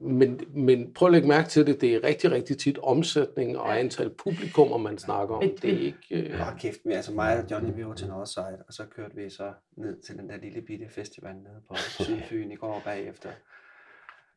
[0.00, 3.80] Men, men prøv at lægge mærke til det, det er rigtig, rigtig tit omsætning og
[3.80, 5.42] antal publikummer, man snakker om.
[5.62, 5.98] Det er ikke...
[6.10, 9.14] Øh, Hold kæft, men altså mig og Johnny, vi var til Northside, og så kørte
[9.14, 13.28] vi så ned til den der lille bitte festival nede på Sydfyn i går bagefter.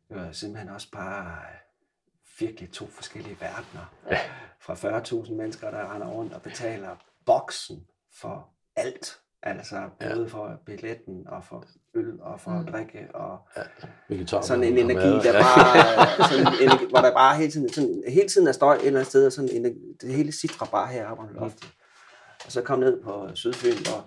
[0.09, 1.37] Det var simpelthen også bare
[2.39, 3.93] virkelig to forskellige verdener.
[4.61, 4.73] Fra
[5.23, 6.95] 40.000 mennesker, der render rundt og betaler
[7.25, 7.87] boksen
[8.21, 9.19] for alt.
[9.43, 11.63] Altså både for billetten og for
[11.93, 12.65] øl og for Mm.
[12.65, 13.37] drikke og
[14.09, 18.03] vegetar, sådan en energi, der bare, sådan en energi, hvor der bare hele tiden, sådan,
[18.07, 19.63] hele tiden er støj et eller andet sted, og sådan en,
[20.01, 21.69] det hele sidder bare heroppe under loftet.
[22.45, 24.05] Og så kom ned på Sydfyn, hvor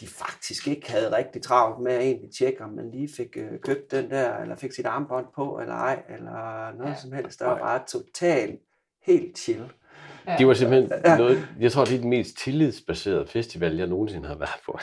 [0.00, 3.60] de faktisk ikke havde rigtig travlt med at egentlig tjekke, om man lige fik øh,
[3.60, 6.88] købt den der, eller fik sit armbånd på, eller ej, eller noget Ja.
[6.88, 6.96] ja.
[7.00, 7.40] som helst.
[7.40, 8.60] Der var bare totalt
[9.02, 9.72] helt chill.
[10.26, 10.36] Ja.
[10.38, 11.16] De var simpelthen Ja.
[11.16, 14.78] noget, jeg tror, det er den mest tillidsbaserede festival, jeg nogensinde har været på.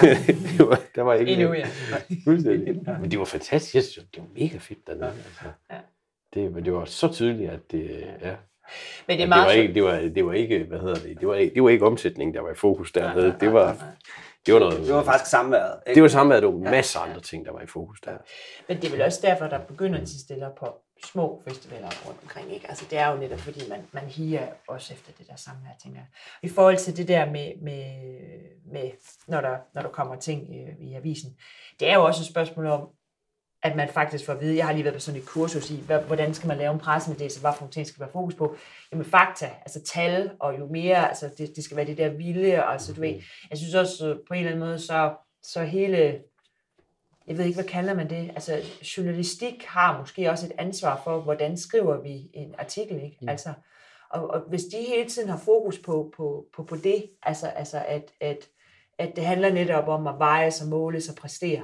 [0.58, 1.66] det var, der var ikke Endnu, ja.
[2.24, 2.74] Fuldstændig.
[3.00, 3.74] Men det var fantastisk.
[3.74, 5.06] Jeg synes, det var mega fedt dernede.
[5.06, 5.44] Altså.
[5.70, 5.76] Ja.
[6.34, 8.34] Det, men det var så tydeligt, at det, ja.
[9.06, 9.62] Men det er det, meget var sjovt.
[9.62, 11.86] ikke, det, var, det var ikke, hvad hedder det, det var ikke, det var ikke
[11.86, 13.28] omsætning, der var i fokus dernede.
[13.28, 13.76] nej, Det var,
[14.46, 15.74] det var noget, Det var faktisk samværet.
[15.86, 15.94] Ikke?
[15.94, 18.12] det var der var masser af andre ting, der var i fokus der.
[18.68, 20.66] Men det er vel også derfor, der begynder at stille på
[21.04, 22.54] små festivaler rundt omkring.
[22.54, 22.68] Ikke?
[22.68, 25.74] Altså, det er jo netop, fordi man, man higer også efter det der samme her,
[25.82, 26.06] tænker jeg.
[26.42, 27.84] I forhold til det der med, med,
[28.72, 28.90] med
[29.26, 31.36] når, der, når der kommer ting i, i avisen,
[31.80, 32.88] det er jo også et spørgsmål om,
[33.64, 35.80] at man faktisk får at vide, jeg har lige været på sådan et kursus i,
[35.86, 38.56] hvad, hvordan skal man lave en pressemeddelelse, hvad for nogle ting skal være fokus på.
[38.92, 42.64] Jamen fakta, altså tal, og jo mere, altså det, det skal være det der vilde,
[42.64, 43.20] og så du ved,
[43.50, 46.22] jeg synes også øh, på en eller anden måde, så, så hele
[47.26, 48.30] jeg ved ikke, hvad kalder man det?
[48.34, 48.60] Altså,
[48.96, 53.18] journalistik har måske også et ansvar for, hvordan skriver vi en artikel, ikke?
[53.20, 53.28] Mm.
[53.28, 53.52] Altså,
[54.10, 57.82] og, og hvis de hele tiden har fokus på, på, på, på det, altså, altså
[57.88, 58.48] at, at,
[58.98, 61.62] at det handler netop om at veje sig, måle sig, præstere,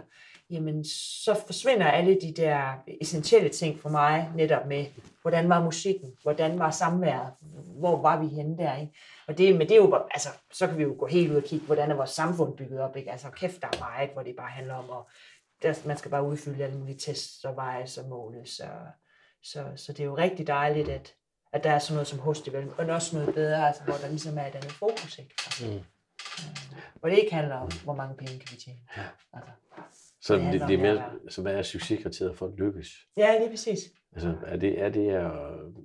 [0.51, 0.85] jamen
[1.25, 4.87] så forsvinder alle de der essentielle ting for mig netop med,
[5.23, 7.33] hvordan var musikken, hvordan var samværet,
[7.79, 8.93] hvor var vi henne der, ikke?
[9.29, 11.43] Og det, men det er jo, altså, så kan vi jo gå helt ud og
[11.43, 13.13] kigge, hvordan er vores samfund bygget op, ikke?
[13.13, 15.05] Altså kæft, der er meget, hvor det bare handler om at
[15.63, 18.49] der, man skal bare udfylde alle mulige tests og vejes og måles.
[18.49, 18.69] Så,
[19.43, 21.15] så, så det er jo rigtig dejligt, at,
[21.53, 24.39] at der er sådan noget som hostfestival, men også noget bedre, altså, hvor der ligesom
[24.39, 25.19] er et andet fokus.
[25.19, 25.35] Ikke?
[25.47, 25.73] Altså, Mm.
[25.75, 25.83] øh,
[27.01, 28.79] hvor det ikke handler om, hvor mange penge kan vi tjene.
[29.33, 29.51] Altså,
[30.23, 32.89] Så Det det, det, er mere, så hvad er succeskriteriet for at lykkes?
[33.17, 33.79] ja, det er præcis.
[34.13, 35.31] Altså, er det, er det at,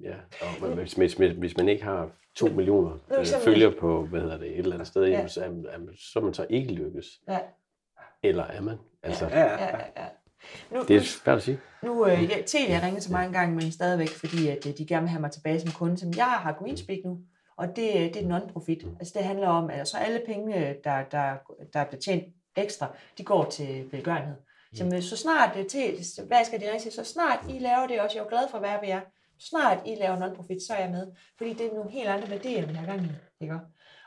[0.02, 0.16] ja,
[0.62, 4.22] og hvis, hvis, hvis, hvis man ikke har to millioner er øh, følgere på, hvad
[4.22, 5.12] hedder det, et eller andet sted, Ja.
[5.12, 7.06] jamen, så, er, man- så er man så ikke lykkes.
[7.28, 7.40] Ja,
[8.28, 8.78] Eller er man?
[9.04, 10.06] Altså, Ja, ja, ja, ja.
[10.72, 11.60] Nu, det er svært at sige.
[11.84, 14.86] Nu, øh, ja, Telia ringer til mig en gang, men stadigvæk, fordi at, øh, de
[14.88, 15.98] gerne vil have mig tilbage som kunde.
[15.98, 17.20] Så jeg har Greenspeak nu,
[17.58, 18.86] og det, øh, det er non-profit.
[19.00, 21.36] Altså det handler om, at så alle penge, der, der,
[21.74, 22.24] der er betjent
[22.56, 24.36] ekstra, de går til velgørenhed.
[24.76, 25.96] Så, men så snart det til,
[26.28, 26.92] hvad skal de ringe til?
[26.92, 29.02] Så snart I laver det også, jeg er jo glad for at være ved jer.
[29.40, 31.08] Så snart I laver non-profit, så er jeg med.
[31.38, 33.44] Fordi det er nogle helt andre værdier, vi har gang i.
[33.44, 33.60] Ikke?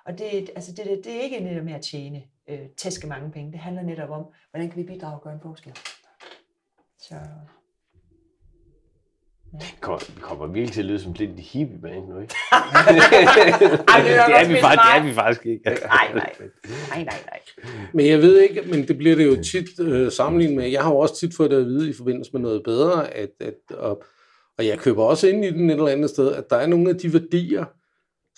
[0.06, 3.30] Og det, altså det, det, det er ikke netop med at tjene, øh, tæske mange
[3.30, 3.52] penge.
[3.52, 5.72] Det handler netop om, hvordan kan vi bidrage og gøre en forskel.
[6.98, 7.14] Så
[9.52, 12.34] Det kommer, det kommer virkelig til at lyde som lidt hippie band nu, ikke?
[12.52, 15.64] Ej, det er det, er vi faktisk, det er vi faktisk ikke.
[15.64, 16.32] Nej, nej.
[16.90, 17.40] Nej, nej, nej.
[17.94, 20.68] Men jeg ved ikke, men det bliver det jo tit øh, sammenlignet med.
[20.68, 23.30] Jeg har jo også tit fået det at vide i forbindelse med noget bedre, at,
[23.40, 24.02] at og,
[24.58, 26.90] og jeg køber også ind i den et eller andet sted, at der er nogle
[26.90, 27.64] af de værdier,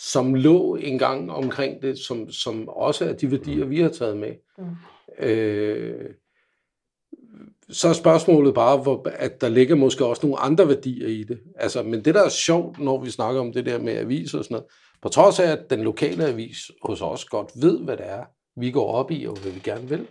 [0.00, 4.32] som lå engang omkring det, som, som også er de værdier, vi har taget med.
[4.58, 5.24] Mm.
[5.24, 6.10] Øh,
[7.70, 11.40] så er spørgsmålet bare, hvor, at der ligger måske også nogle andre værdier i det.
[11.56, 14.44] Altså, men det, der er sjovt, når vi snakker om det der med aviser og
[14.44, 14.70] sådan noget,
[15.02, 18.24] på trods af, at den lokale avis hos os godt ved, hvad det er,
[18.56, 20.06] vi går op i, og hvad vi gerne vil,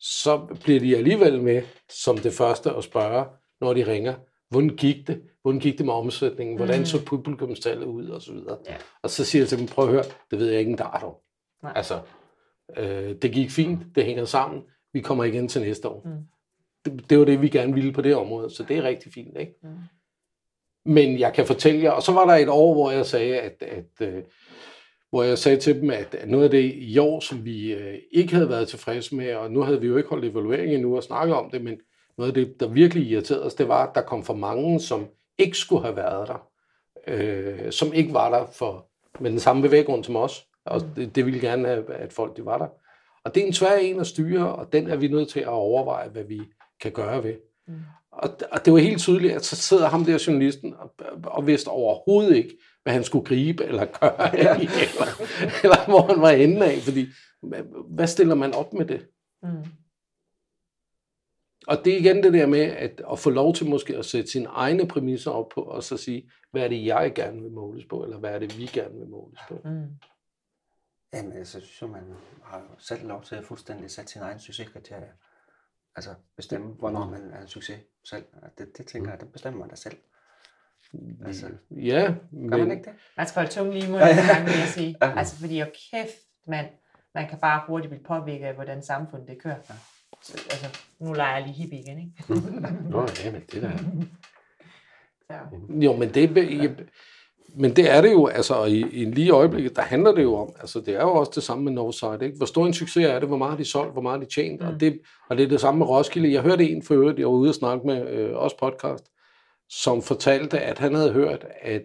[0.00, 3.24] så bliver de alligevel med som det første at spørge,
[3.60, 4.14] når de ringer,
[4.50, 5.22] hvordan gik det?
[5.44, 6.56] Hvordan gik det med omsætningen?
[6.56, 6.84] Hvordan Mm.
[6.84, 8.08] så publikumstallet ud?
[8.08, 8.58] Og så videre.
[8.66, 8.74] Ja.
[9.02, 11.02] Og så siger jeg til dem, prøv at høre, det ved jeg ikke en dart
[11.02, 11.14] om.
[11.62, 11.72] Nej.
[11.76, 12.00] Altså,
[12.76, 16.02] øh, det gik fint, det hænger sammen, vi kommer igen til næste år.
[16.04, 16.10] Mm.
[16.84, 19.36] det, det var det, vi gerne ville på det område, så det er rigtig fint,
[19.38, 19.54] ikke?
[19.62, 19.68] Mm.
[20.84, 23.62] Men jeg kan fortælle jer, og så var der et år, hvor jeg sagde, at,
[23.62, 24.22] at øh,
[25.10, 28.34] hvor jeg sagde til dem, at noget af det i år, som vi øh, ikke
[28.34, 31.36] havde været tilfredse med, og nu havde vi jo ikke holdt evaluering endnu og snakket
[31.36, 31.76] om det, men
[32.18, 35.06] noget af det, der virkelig irriterede os, det var, at der kom for mange, som
[35.38, 36.48] ikke skulle have været der,
[37.06, 38.88] øh, som ikke var der for,
[39.20, 42.44] med den samme bevæggrund som os, og det, det ville gerne have, at folk de
[42.44, 42.68] var der.
[43.24, 45.48] Og det er en svær en at styre, og den er vi nødt til at
[45.48, 46.40] overveje, hvad vi
[46.80, 47.34] kan gøre ved.
[47.68, 47.74] Mm.
[48.12, 51.68] Og, og det var helt tydeligt, at så sidder ham der journalisten og, og vidste
[51.68, 54.54] overhovedet ikke, hvad han skulle gribe eller gøre, ja.
[54.56, 55.22] eller,
[55.62, 57.06] eller hvor han var inde af, fordi
[57.42, 59.06] hvad- hvad stiller man op med det?
[59.42, 59.48] Mm.
[61.66, 64.30] Og det er igen det der med at, at få lov til måske at sætte
[64.30, 67.84] sine egne præmisser op på, og så sige, hvad er det, jeg gerne vil måles
[67.84, 69.60] på, eller hvad er det, vi gerne vil måles på.
[69.64, 69.86] Mm.
[71.14, 74.38] Jamen, altså, jeg synes jo, man har selv lov til at fuldstændig sætte sin egen
[74.38, 75.12] succeskriterier.
[75.96, 78.24] Altså bestemme, hvornår man er en succes selv.
[78.58, 79.96] Det, det tænker jeg, det bestemmer man da selv.
[81.26, 82.94] Altså, Ja, gør man men, ikke det?
[83.16, 84.36] Man skal holde tungen lige i munden, Ja, ja.
[84.38, 84.96] ja, vil jeg sige.
[85.02, 85.18] Ja.
[85.18, 86.68] Altså, fordi jo kæft, man,
[87.14, 89.60] man kan bare hurtigt blive påvirket af, hvordan samfundet det kører.
[90.26, 92.42] Så, altså, nu leger jeg lige hippie igen, ikke?
[92.90, 93.70] Nå, ja, men det der.
[95.26, 95.34] Så,
[95.68, 96.74] jo, men det, er-
[97.56, 100.52] men det er det jo, altså i, i lige øjeblikket, der handler det jo om,
[100.60, 102.36] altså det er jo også det samme med Northside, ikke?
[102.36, 104.34] Hvor stor en succes er det, hvor meget har de solgt, hvor meget har de
[104.34, 104.66] tjent, mm.
[104.66, 106.32] og, det, og det er det samme med Roskilde.
[106.32, 109.04] Jeg hørte en for øvrigt, jeg var ude og snakke med øh, os podcast,
[109.68, 111.82] som fortalte, at han havde hørt, at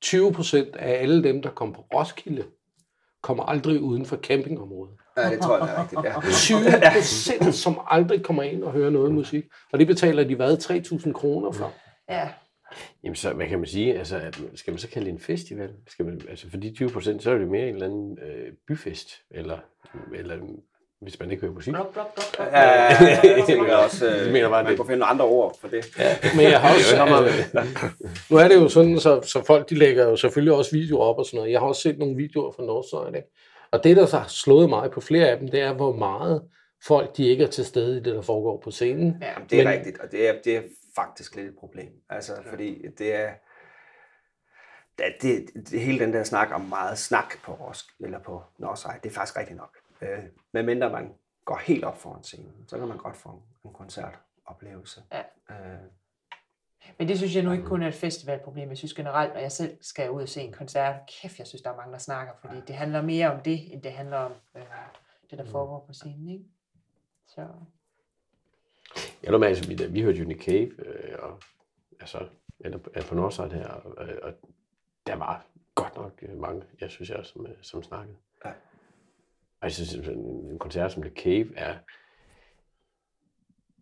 [0.00, 2.44] 20 procent af alle dem, der kom på Roskilde,
[3.22, 4.94] kommer aldrig uden for campingområdet.
[5.16, 6.12] Ja, det tror jeg er rigtigt, ja.
[6.32, 6.58] 20
[6.94, 9.44] procent, som aldrig kommer ind og hører noget musik.
[9.72, 10.56] Og det betaler de hvad?
[11.06, 11.72] 3.000 kroner for.
[12.10, 12.28] ja.
[13.04, 13.98] Jamen, så, hvad kan man sige?
[13.98, 15.70] Altså, at, skal man så kalde det en festival?
[15.88, 18.52] Skal man, altså, for de 20 procent, så er det mere en eller anden øh,
[18.68, 19.58] byfest, eller,
[20.14, 20.36] eller
[21.02, 21.72] hvis man ikke hører musik.
[21.72, 22.46] Blok, blok, blok, blok.
[22.52, 25.04] Ja, ja, ja, ja, jeg tænker også, øh, Jeg mener bare, man det- kunne finde
[25.04, 25.84] andre ord for det.
[26.36, 26.96] Men jeg har også,
[27.58, 27.66] øh,
[28.30, 31.18] nu er det jo sådan, så, så folk de lægger jo selvfølgelig også videoer op
[31.18, 31.52] og sådan noget.
[31.52, 33.28] Jeg har også set nogle videoer fra Northside, ikke?
[33.72, 36.48] Og det, der så har slået mig på flere af dem, det er, hvor meget
[36.86, 39.16] folk de ikke er til stede i det, der foregår på scenen.
[39.22, 39.34] Ja.
[39.50, 40.62] Det er Men- rigtigt, og det er, det er
[40.94, 41.92] faktisk lidt et problem.
[42.10, 43.32] Altså, fordi det er...
[44.98, 48.92] Det, det, det, hele den der snak om meget snak på Rosk, eller på Northside,
[49.02, 49.76] det er faktisk rigtigt nok.
[50.02, 51.12] Øh, medmindre man
[51.44, 55.02] går helt op foran scenen, så kan man godt få en, en koncertoplevelse.
[55.12, 55.20] Ja.
[55.50, 55.78] Øh,
[56.98, 58.68] Men det synes jeg nu ikke kun er et festivalproblem.
[58.68, 61.62] Jeg synes generelt, når jeg selv skal ud og se en koncert, kæft, jeg synes,
[61.62, 64.32] der er mange, der snakker, fordi det handler mere om det, end det handler om
[64.56, 64.62] øh,
[65.30, 66.44] det, der foregår på scenen, ikke?
[67.26, 67.46] Så,
[69.22, 71.40] Jeg med, altså, vi, vi hørte Nick Cave, øh, og,
[72.00, 72.28] altså,
[72.60, 74.32] eller, eller på Northside her, og, øh, og
[75.06, 78.16] der var godt nok øh, mange, jeg synes jeg, som, øh, som snakkede.
[78.44, 78.50] Ja.
[79.60, 80.18] Og jeg synes, en
[80.50, 81.74] en koncert som The Cave er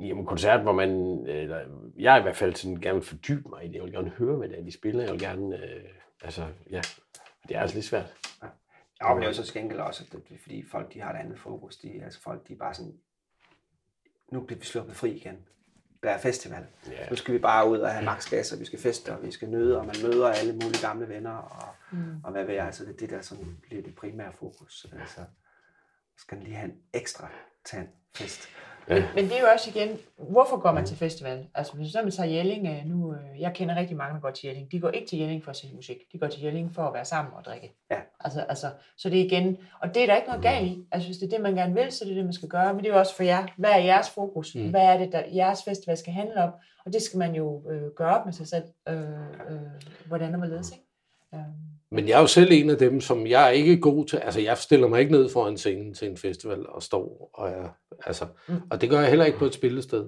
[0.00, 0.90] Jamen, en koncert, hvor man,
[1.26, 1.60] eller,
[1.98, 3.74] jeg i hvert fald sådan gerne vil fordybe mig i det.
[3.74, 5.02] Jeg vil gerne høre, hvad det er, de spiller.
[5.02, 5.84] Jeg vil gerne, øh,
[6.22, 6.80] altså, ja,
[7.48, 8.14] det er altså lidt svært.
[9.00, 11.76] Jeg oplever så gengæld også, at det fordi folk de har et andet fokus.
[11.76, 12.94] De, altså folk de er bare sådan,
[14.32, 15.46] nu bliver vi sluppet fri igen.
[16.02, 16.66] Der er festival.
[16.90, 17.10] Ja.
[17.10, 19.30] Nu skal vi bare ud og have maks gas, og vi skal feste, og vi
[19.30, 22.20] skal nyde, og man møder alle mulige gamle venner, og, mm.
[22.24, 22.66] og hvad ved jeg.
[22.66, 24.86] Altså det er det, der sådan bliver det primære fokus.
[25.00, 25.20] Altså,
[26.18, 27.28] skal lige have en ekstra
[27.64, 28.48] tand fest.
[28.90, 31.46] Men det er jo også igen, hvorfor går man til festival?
[31.54, 34.46] Altså hvis man tager Jelling, øh, nu, øh, jeg kender rigtig mange, der går til
[34.46, 34.72] Jelling.
[34.72, 35.96] De går ikke til Jelling for at se musik.
[36.12, 37.74] De går til Jelling for at være sammen og drikke.
[37.90, 37.96] Ja.
[38.20, 40.86] Altså, altså, så det er igen, og det er der ikke noget galt i.
[40.92, 42.74] Altså hvis det er det, man gerne vil, så det er det, man skal gøre.
[42.74, 43.46] Men det er jo også for jer.
[43.56, 44.54] Hvad er jeres fokus?
[44.54, 44.70] Mm.
[44.70, 46.50] Hvad er det, der jeres festival skal handle om?
[46.86, 48.64] Og det skal man jo øh, gøre op med sig selv.
[48.88, 48.96] Øh,
[49.50, 49.60] øh,
[50.06, 50.84] hvordan og hvorledes, ikke?
[51.34, 51.40] Øh,
[51.92, 54.16] Men jeg er jo selv en af dem, som jeg er ikke god til.
[54.16, 57.30] Altså, jeg stiller mig ikke ned foran scenen til en festival og står.
[57.34, 57.68] Og, jeg,
[58.06, 58.54] altså, Mm.
[58.70, 60.06] og det gør jeg heller ikke på et spillested.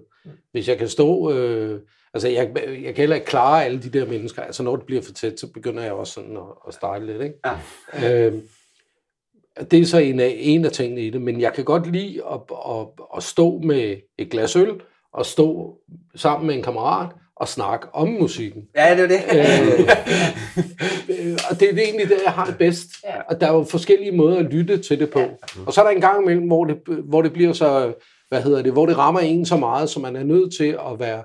[0.53, 1.33] Hvis jeg kan stå...
[1.33, 1.81] Øh,
[2.15, 4.43] altså, jeg, jeg kan heller ikke klare alle de der mennesker.
[4.43, 7.23] Altså, når det bliver for tæt, så begynder jeg også sådan at, at starte lidt,
[7.23, 7.35] ikke?
[7.95, 8.27] Ja.
[8.27, 8.43] Øh,
[9.71, 12.23] det er så en af, en af tingene i det, men jeg kan godt lide
[12.33, 14.81] at, at, at stå med et glas øl,
[15.13, 15.79] og stå
[16.15, 17.11] sammen med en kammerat
[17.43, 18.63] og snakke om musikken.
[18.77, 19.21] Ja, det er det.
[21.09, 22.89] Øh, og det er det egentlig det, jeg har det bedst.
[23.05, 23.21] Ja.
[23.29, 25.21] Og der er jo forskellige måder at lytte til det på.
[25.67, 26.77] Og så er der en gang imellem, hvor det,
[27.09, 27.95] hvor det bliver så,
[28.29, 30.99] hvad hedder det, hvor det rammer en så meget, så man er nødt til at
[30.99, 31.23] være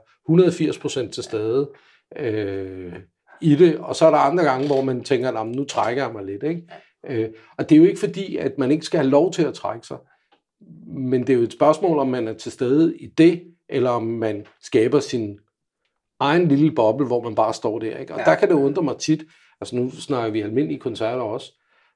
[1.05, 1.69] 180% til stede
[2.19, 2.93] øh,
[3.41, 3.77] i det.
[3.77, 6.25] Og så er der andre gange, hvor man tænker, "Nå, men nu trækker jeg mig
[6.25, 6.43] lidt.
[6.43, 6.61] Ikke?
[7.09, 9.53] Øh, og det er jo ikke fordi, at man ikke skal have lov til at
[9.53, 9.97] trække sig.
[10.87, 14.03] Men det er jo et spørgsmål, om man er til stede i det, eller om
[14.03, 15.39] man skaber sin
[16.19, 17.97] egen lille boble, hvor man bare står der.
[17.97, 18.13] Ikke?
[18.13, 18.25] Og ja.
[18.25, 19.23] Der kan det undre mig tit,
[19.61, 21.53] altså nu snakker vi almindelige koncerter også,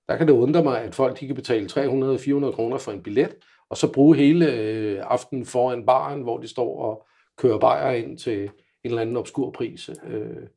[0.07, 3.35] der kan det undre mig, at folk de kan betale 300-400 kroner for en billet,
[3.69, 7.07] og så bruge hele øh, aftenen foran baren, hvor de står og
[7.37, 8.49] kører bajer ind til en
[8.83, 10.47] eller anden obskur pris, øh,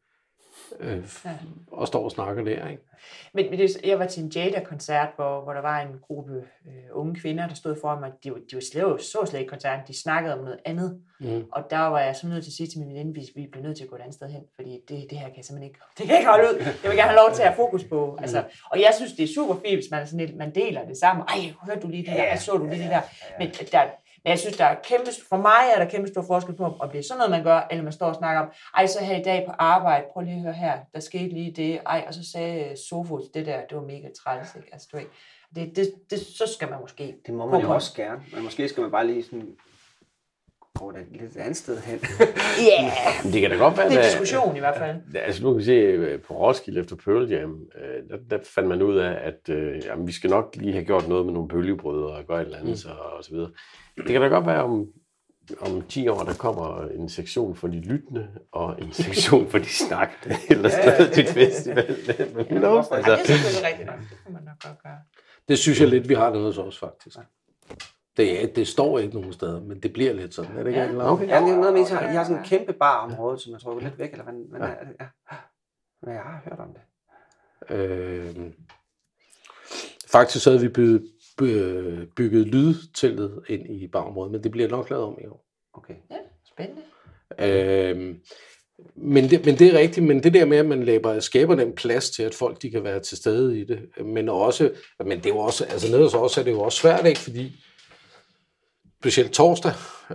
[0.80, 1.30] øh, Ja.
[1.72, 2.82] og står og snakker der, ikke?
[3.34, 6.32] Men, men det, jeg var til en Jada-koncert, hvor, hvor der var en gruppe
[6.66, 8.12] øh, unge kvinder, der stod foran mig.
[8.24, 9.84] De, var- de var slet, så slet ikke koncerten.
[9.88, 11.00] De snakkede om noget andet.
[11.20, 11.44] Mm.
[11.52, 13.64] Og der var jeg så nødt til at sige til min veninde, vi, vi bliver
[13.66, 15.68] nødt til at gå et andet sted hen, fordi det, det her kan jeg simpelthen
[15.70, 16.56] ikke, det kan jeg ikke holde ud.
[16.82, 18.18] Jeg vil gerne have lov til at have fokus på.
[18.20, 20.86] Altså, og jeg synes, det er super fint, hvis man, er sådan lidt, man deler
[20.86, 21.24] det sammen.
[21.28, 22.22] Ej, hørte du lige det der?
[22.22, 23.00] Ej, så du lige det der?
[23.38, 23.82] Men, der,
[24.24, 26.90] men jeg synes, der er kæmpe, for mig er der kæmpe stor forskel på, om
[26.90, 29.16] det er sådan noget, man gør, eller man står og snakker om, ej, så her
[29.16, 32.14] i dag på arbejde, prøv lige at høre her, der skete lige det, ej, og
[32.14, 34.68] så sagde Sofus, det der, det var mega træls, ikke?
[34.72, 35.06] Altså, du ved,
[35.54, 38.22] det, det, det, så skal man måske Det må man jo også gerne.
[38.32, 39.56] Men måske skal man bare lige sådan
[40.74, 41.98] gå et lidt andet sted hen.
[42.20, 42.24] Ja,
[42.64, 44.96] yeah, det kan da godt være, det er en at- diskussion i hvert fald.
[45.14, 48.68] Altså nu kan vi se øh, på Roskilde efter Pearl Jam, øh, der, der fandt
[48.68, 51.48] man ud af, at øh, jamen, vi skal nok lige have gjort noget med nogle
[51.48, 52.76] bølgebrødre og gøre et eller andet, mm.
[52.76, 53.50] så, og så videre.
[53.96, 54.86] Det kan da godt være om,
[55.60, 59.64] om 10 år, der kommer en sektion for de lyttende, og en sektion for de
[59.68, 61.96] snakkende, eller sådan til festival.
[62.34, 62.86] Men who knows?
[62.86, 63.98] Ej, Altså, det er selvfølgelig rigtigt nok.
[64.10, 64.98] Det kan man nok godt gøre.
[65.48, 67.16] Det synes jeg lidt, vi har noget hos os, faktisk.
[68.16, 70.80] Det, er- det står ikke nogen steder, men det bliver lidt sådan, er det ikke?
[70.80, 70.86] Ja.
[70.86, 71.12] Angela?
[71.12, 71.28] Okay.
[71.28, 73.76] Ja, det er noget med, at I har- sådan en kæmpe barområde, som jeg tror
[73.76, 74.74] er lidt væk, eller hvad, hvad Ja.
[74.74, 74.94] er det?
[75.00, 75.06] Ja.
[76.02, 76.82] Men jeg har hørt om det.
[77.76, 78.36] Øh,
[80.12, 81.02] faktisk så havde vi bygget,
[81.38, 85.44] by- bygget lydteltet ind i barområdet, men det bliver nok lavet om i år.
[85.74, 85.94] Okay.
[86.10, 86.16] Ja,
[86.52, 86.82] spændende.
[87.38, 88.14] Øh,
[88.96, 91.74] men, det, men det er rigtigt, men det der med, at man laver, skaber den
[91.74, 94.70] plads til, at folk de kan være til stede i det, men også,
[95.04, 97.20] men det er jo også, altså nede hos os er det jo også svært, ikke,
[97.20, 97.52] fordi
[99.04, 99.72] specielt torsdag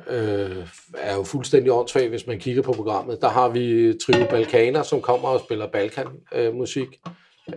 [0.10, 0.56] øh,
[0.98, 3.22] er jo fuldstændig åndssvagt, hvis man kigger på programmet.
[3.22, 6.28] Der har vi Trio Balkaner, som kommer og spiller Balkan-musik.
[6.48, 7.00] Øh, musik.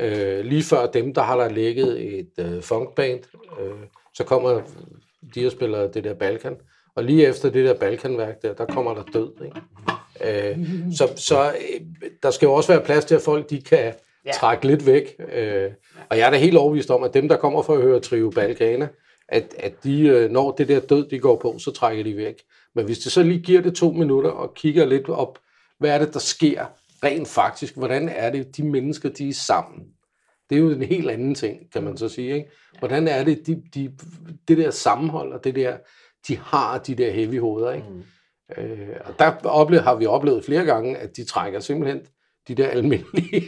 [0.00, 3.20] øh, lige før dem, der har der ligget et øh, funkband.
[3.60, 3.70] Øh,
[4.14, 4.60] så kommer
[5.34, 6.56] de og spiller det der Balkan.
[6.96, 9.30] Og lige efter det der Balkanværk der, der kommer der død.
[9.44, 10.50] Ikke?
[10.50, 10.58] Øh,
[10.96, 11.80] så så øh,
[12.22, 13.92] der skal jo også være plads til, at folk de kan
[14.26, 14.30] Ja.
[14.32, 15.14] trække lidt væk.
[15.32, 15.70] Øh,
[16.10, 18.30] og jeg er da helt overbevist om, at dem, der kommer for at høre Trio
[18.30, 18.88] Balkana,
[19.32, 22.42] at, at de, øh, når det der død, de går på, så trækker de væk.
[22.74, 25.38] Men hvis det så lige giver det to minutter og kigger lidt op,
[25.78, 26.66] hvad er det, der sker
[27.04, 27.76] rent faktisk?
[27.76, 29.86] Hvordan er det, de mennesker, de er sammen?
[30.50, 32.34] Det er jo en helt anden ting, kan man så sige.
[32.34, 32.50] Ikke?
[32.78, 33.92] Hvordan er det, de, de,
[34.48, 35.76] det der sammenhold og det der,
[36.28, 37.72] de har de der heavy hoveder.
[37.72, 37.86] Ikke?
[37.90, 38.62] Mm.
[38.62, 42.00] Øh, og der ople- har vi oplevet flere gange, at de trækker simpelthen
[42.48, 43.42] de der almindelige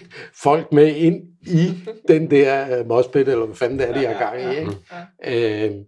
[0.45, 4.19] folk med ind i den der uh, mospit, eller hvad fanden det er, de har
[4.19, 4.59] gang i.
[4.59, 5.67] Ikke?
[5.67, 5.85] Øh,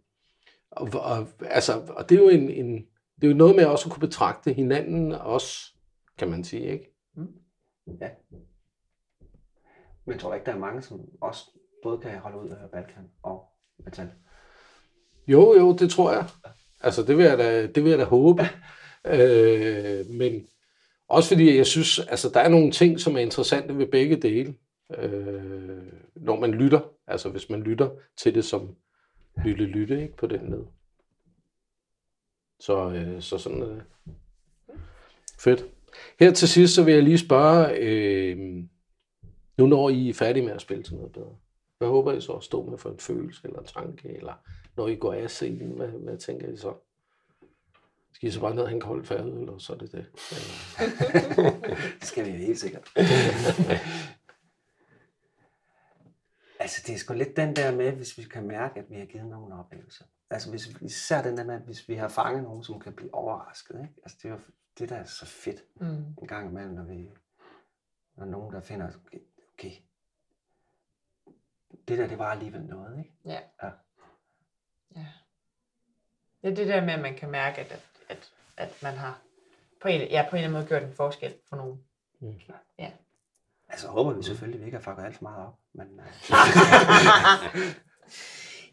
[0.71, 2.77] og, og, altså, og det er jo en, en,
[3.21, 5.75] det er jo noget med også at kunne betragte hinanden også,
[6.19, 6.93] kan man sige, ikke?
[10.05, 11.51] Men jeg tror ikke, der er mange, som også
[11.83, 13.45] både kan holde ud af Balkan og
[13.85, 14.11] metal.
[15.29, 16.25] Jo, jo, det tror jeg.
[16.81, 18.43] Altså, det vil jeg da, det vil jeg da håbe.
[19.09, 20.47] Øh, men
[21.09, 24.55] også fordi jeg synes, altså, der er nogle ting, som er interessante ved begge dele.
[24.99, 25.83] Øh,
[26.15, 28.75] når man lytter, altså hvis man lytter til det som
[29.45, 30.65] lytte lytte, ikke på den led.
[32.61, 33.83] Så, øh, så sådan er det.
[35.39, 35.65] Fedt.
[36.21, 38.65] Her til sidst, så vil jeg lige spørge, øh,
[39.59, 41.37] nu når I er færdige med at spille til noget bedre,
[41.79, 44.33] hvad håber I så at stå med for en følelse eller en tanke, eller
[44.77, 46.75] når I går af scenen, hvad, hvad tænker I så?
[48.17, 50.07] Skal I så bare ned og hænge koldt færdig, eller så er det det?
[52.01, 52.93] Det skal vi helt sikkert.
[56.61, 59.07] altså, det er sgu lidt den der med, hvis vi kan mærke, at vi har
[59.07, 60.05] givet nogen oplevelser.
[60.31, 63.75] Altså, hvis, især den der med, hvis vi har fanget nogen, som kan blive overrasket.
[63.81, 63.95] Ikke?
[64.03, 64.41] Altså, det er jo
[64.79, 65.87] det, der er så fedt Mm.
[66.23, 67.11] en gang imellem, når vi
[68.17, 69.19] når nogen, der finder, okay,
[69.53, 69.73] okay,
[71.89, 73.13] det der, det var alligevel noget, ikke?
[73.25, 73.41] Ja.
[73.63, 73.71] Ja.
[74.97, 75.07] ja.
[76.43, 79.19] Det er det der med, at man kan mærke, at, at, at, man har
[79.83, 81.81] på en, ja, på en eller anden måde gjort en forskel for nogen.
[83.69, 86.07] Altså, håber vi selvfølgelig, at vi ikke har fucket alt for meget op, men øh,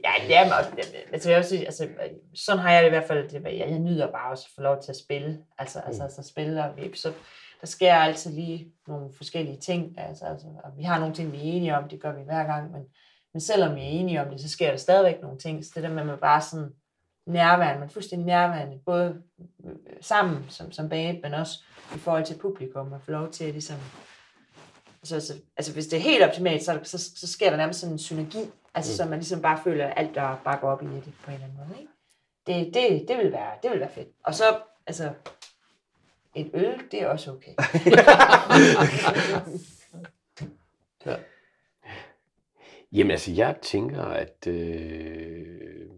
[0.04, 0.72] Ja, det er også,
[1.14, 1.90] altså, jeg vil sige, altså,
[2.36, 4.62] sådan har jeg det i hvert fald, det, jeg, jeg nyder bare også at få
[4.62, 6.06] lov til at spille, altså, altså, Mm.
[6.06, 7.14] altså spille, og vi, så
[7.62, 11.38] der sker altid lige nogle forskellige ting, altså, altså, og vi har nogle ting, vi
[11.38, 12.82] er enige om, det gør vi hver gang, men,
[13.34, 15.84] men selvom vi er enige om det, så sker der stadigvæk nogle ting, så det
[15.84, 16.70] der med, at man bare sådan
[17.26, 19.22] nærværende, er fuldstændig nærværende, både
[19.66, 19.72] øh,
[20.02, 21.60] sammen som, som band, men også
[21.96, 23.78] i forhold til publikum, og få lov til at ligesom,
[25.04, 27.94] så, så, altså hvis det er helt optimalt, så, så, så sker der nærmest sådan
[27.94, 28.40] en synergi,
[28.74, 28.96] altså mm.
[28.96, 31.34] så man ligesom bare føler, at alt der bare går op i det på en
[31.34, 31.80] eller anden måde.
[31.80, 31.92] Ikke?
[32.48, 34.08] Det, det, det, vil være, det vil være fedt.
[34.24, 34.44] Og så,
[34.88, 35.14] altså,
[36.36, 37.54] et øl, det er også okay.
[42.92, 44.48] Jamen altså, jeg tænker, at...
[44.48, 45.90] Øh,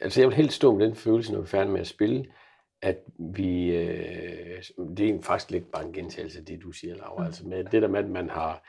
[0.00, 2.24] altså, jeg vil helst stå med den følelse, når vi er færdige med at spille,
[2.82, 4.62] at vi, øh,
[4.96, 7.82] det er faktisk lidt bare en gentagelse af det, du siger, Laura, altså med det
[7.82, 8.62] der med, at man har,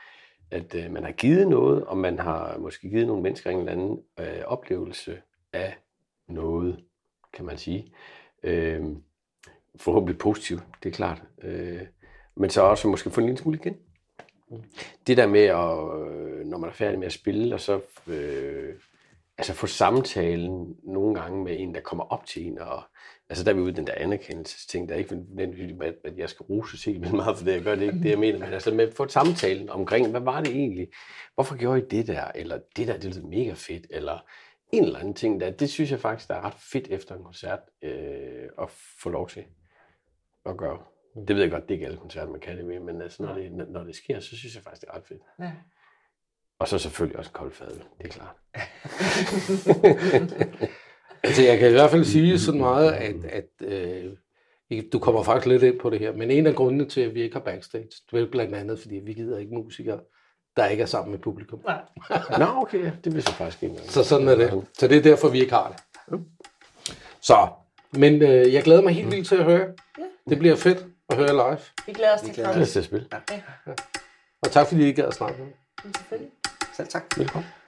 [0.50, 3.72] at øh, man har givet noget, og man har måske givet nogle mennesker en eller
[3.72, 5.22] anden øh, oplevelse
[5.52, 5.76] af
[6.28, 6.84] noget,
[7.32, 7.94] kan man sige.
[8.42, 8.82] Øh,
[9.76, 11.22] forhåbentlig positivt, det er klart.
[11.42, 11.80] Øh,
[12.34, 13.76] men så også måske få en lille smule igen.
[15.06, 18.74] Det der med, at, øh, når man er færdig med at spille, og så øh,
[19.38, 22.82] altså få samtalen nogle gange med en, der kommer op til en, og
[23.28, 26.28] altså der er vi ude den der anerkendelsesting, der er ikke nødvendigvis, at, at jeg
[26.28, 28.52] skal rose helt vildt meget for det, jeg gør det ikke det, jeg mener, men
[28.52, 30.88] altså med at få samtalen omkring, hvad var det egentlig?
[31.34, 32.24] Hvorfor gjorde I det der?
[32.34, 34.18] Eller det der, det lyder mega fedt, eller
[34.72, 37.24] en eller anden ting der, det synes jeg faktisk, der er ret fedt efter en
[37.24, 38.70] koncert øh, at
[39.02, 39.44] få lov til
[40.46, 40.78] at gøre.
[41.28, 43.22] Det ved jeg godt, det er ikke alle koncerter, man kan det med, men altså,
[43.22, 45.22] når, det, når det sker, så synes jeg faktisk, det er ret fedt.
[45.38, 45.52] Ja.
[46.62, 48.36] Og så selvfølgelig også kold fadøl, det er klart.
[51.24, 54.12] Altså, jeg kan i hvert fald sige sådan meget, at, at øh,
[54.92, 57.22] du kommer faktisk lidt ind på det her, men en af grundene til, at vi
[57.22, 60.00] ikke har backstage, det er blandt andet, fordi vi gider ikke musikere,
[60.56, 61.60] der ikke er sammen med publikum.
[61.64, 61.80] Nej.
[62.38, 63.76] Nå, okay, ja, det vidste jeg faktisk ikke.
[63.78, 64.66] Så sådan er det.
[64.78, 66.20] Så det er derfor, vi ikke har det.
[67.20, 67.48] Så,
[67.92, 69.66] men øh, jeg glæder mig helt vildt til at høre.
[69.98, 70.04] Ja.
[70.30, 71.58] Det bliver fedt at høre live.
[71.86, 72.14] Vi glæder
[72.62, 73.06] os til at spille.
[74.42, 75.54] Og tak fordi I gad at snakke med mig.
[75.96, 76.30] Selvfølgelig.
[76.72, 77.04] Selv tak.
[77.16, 77.61] Velkommen.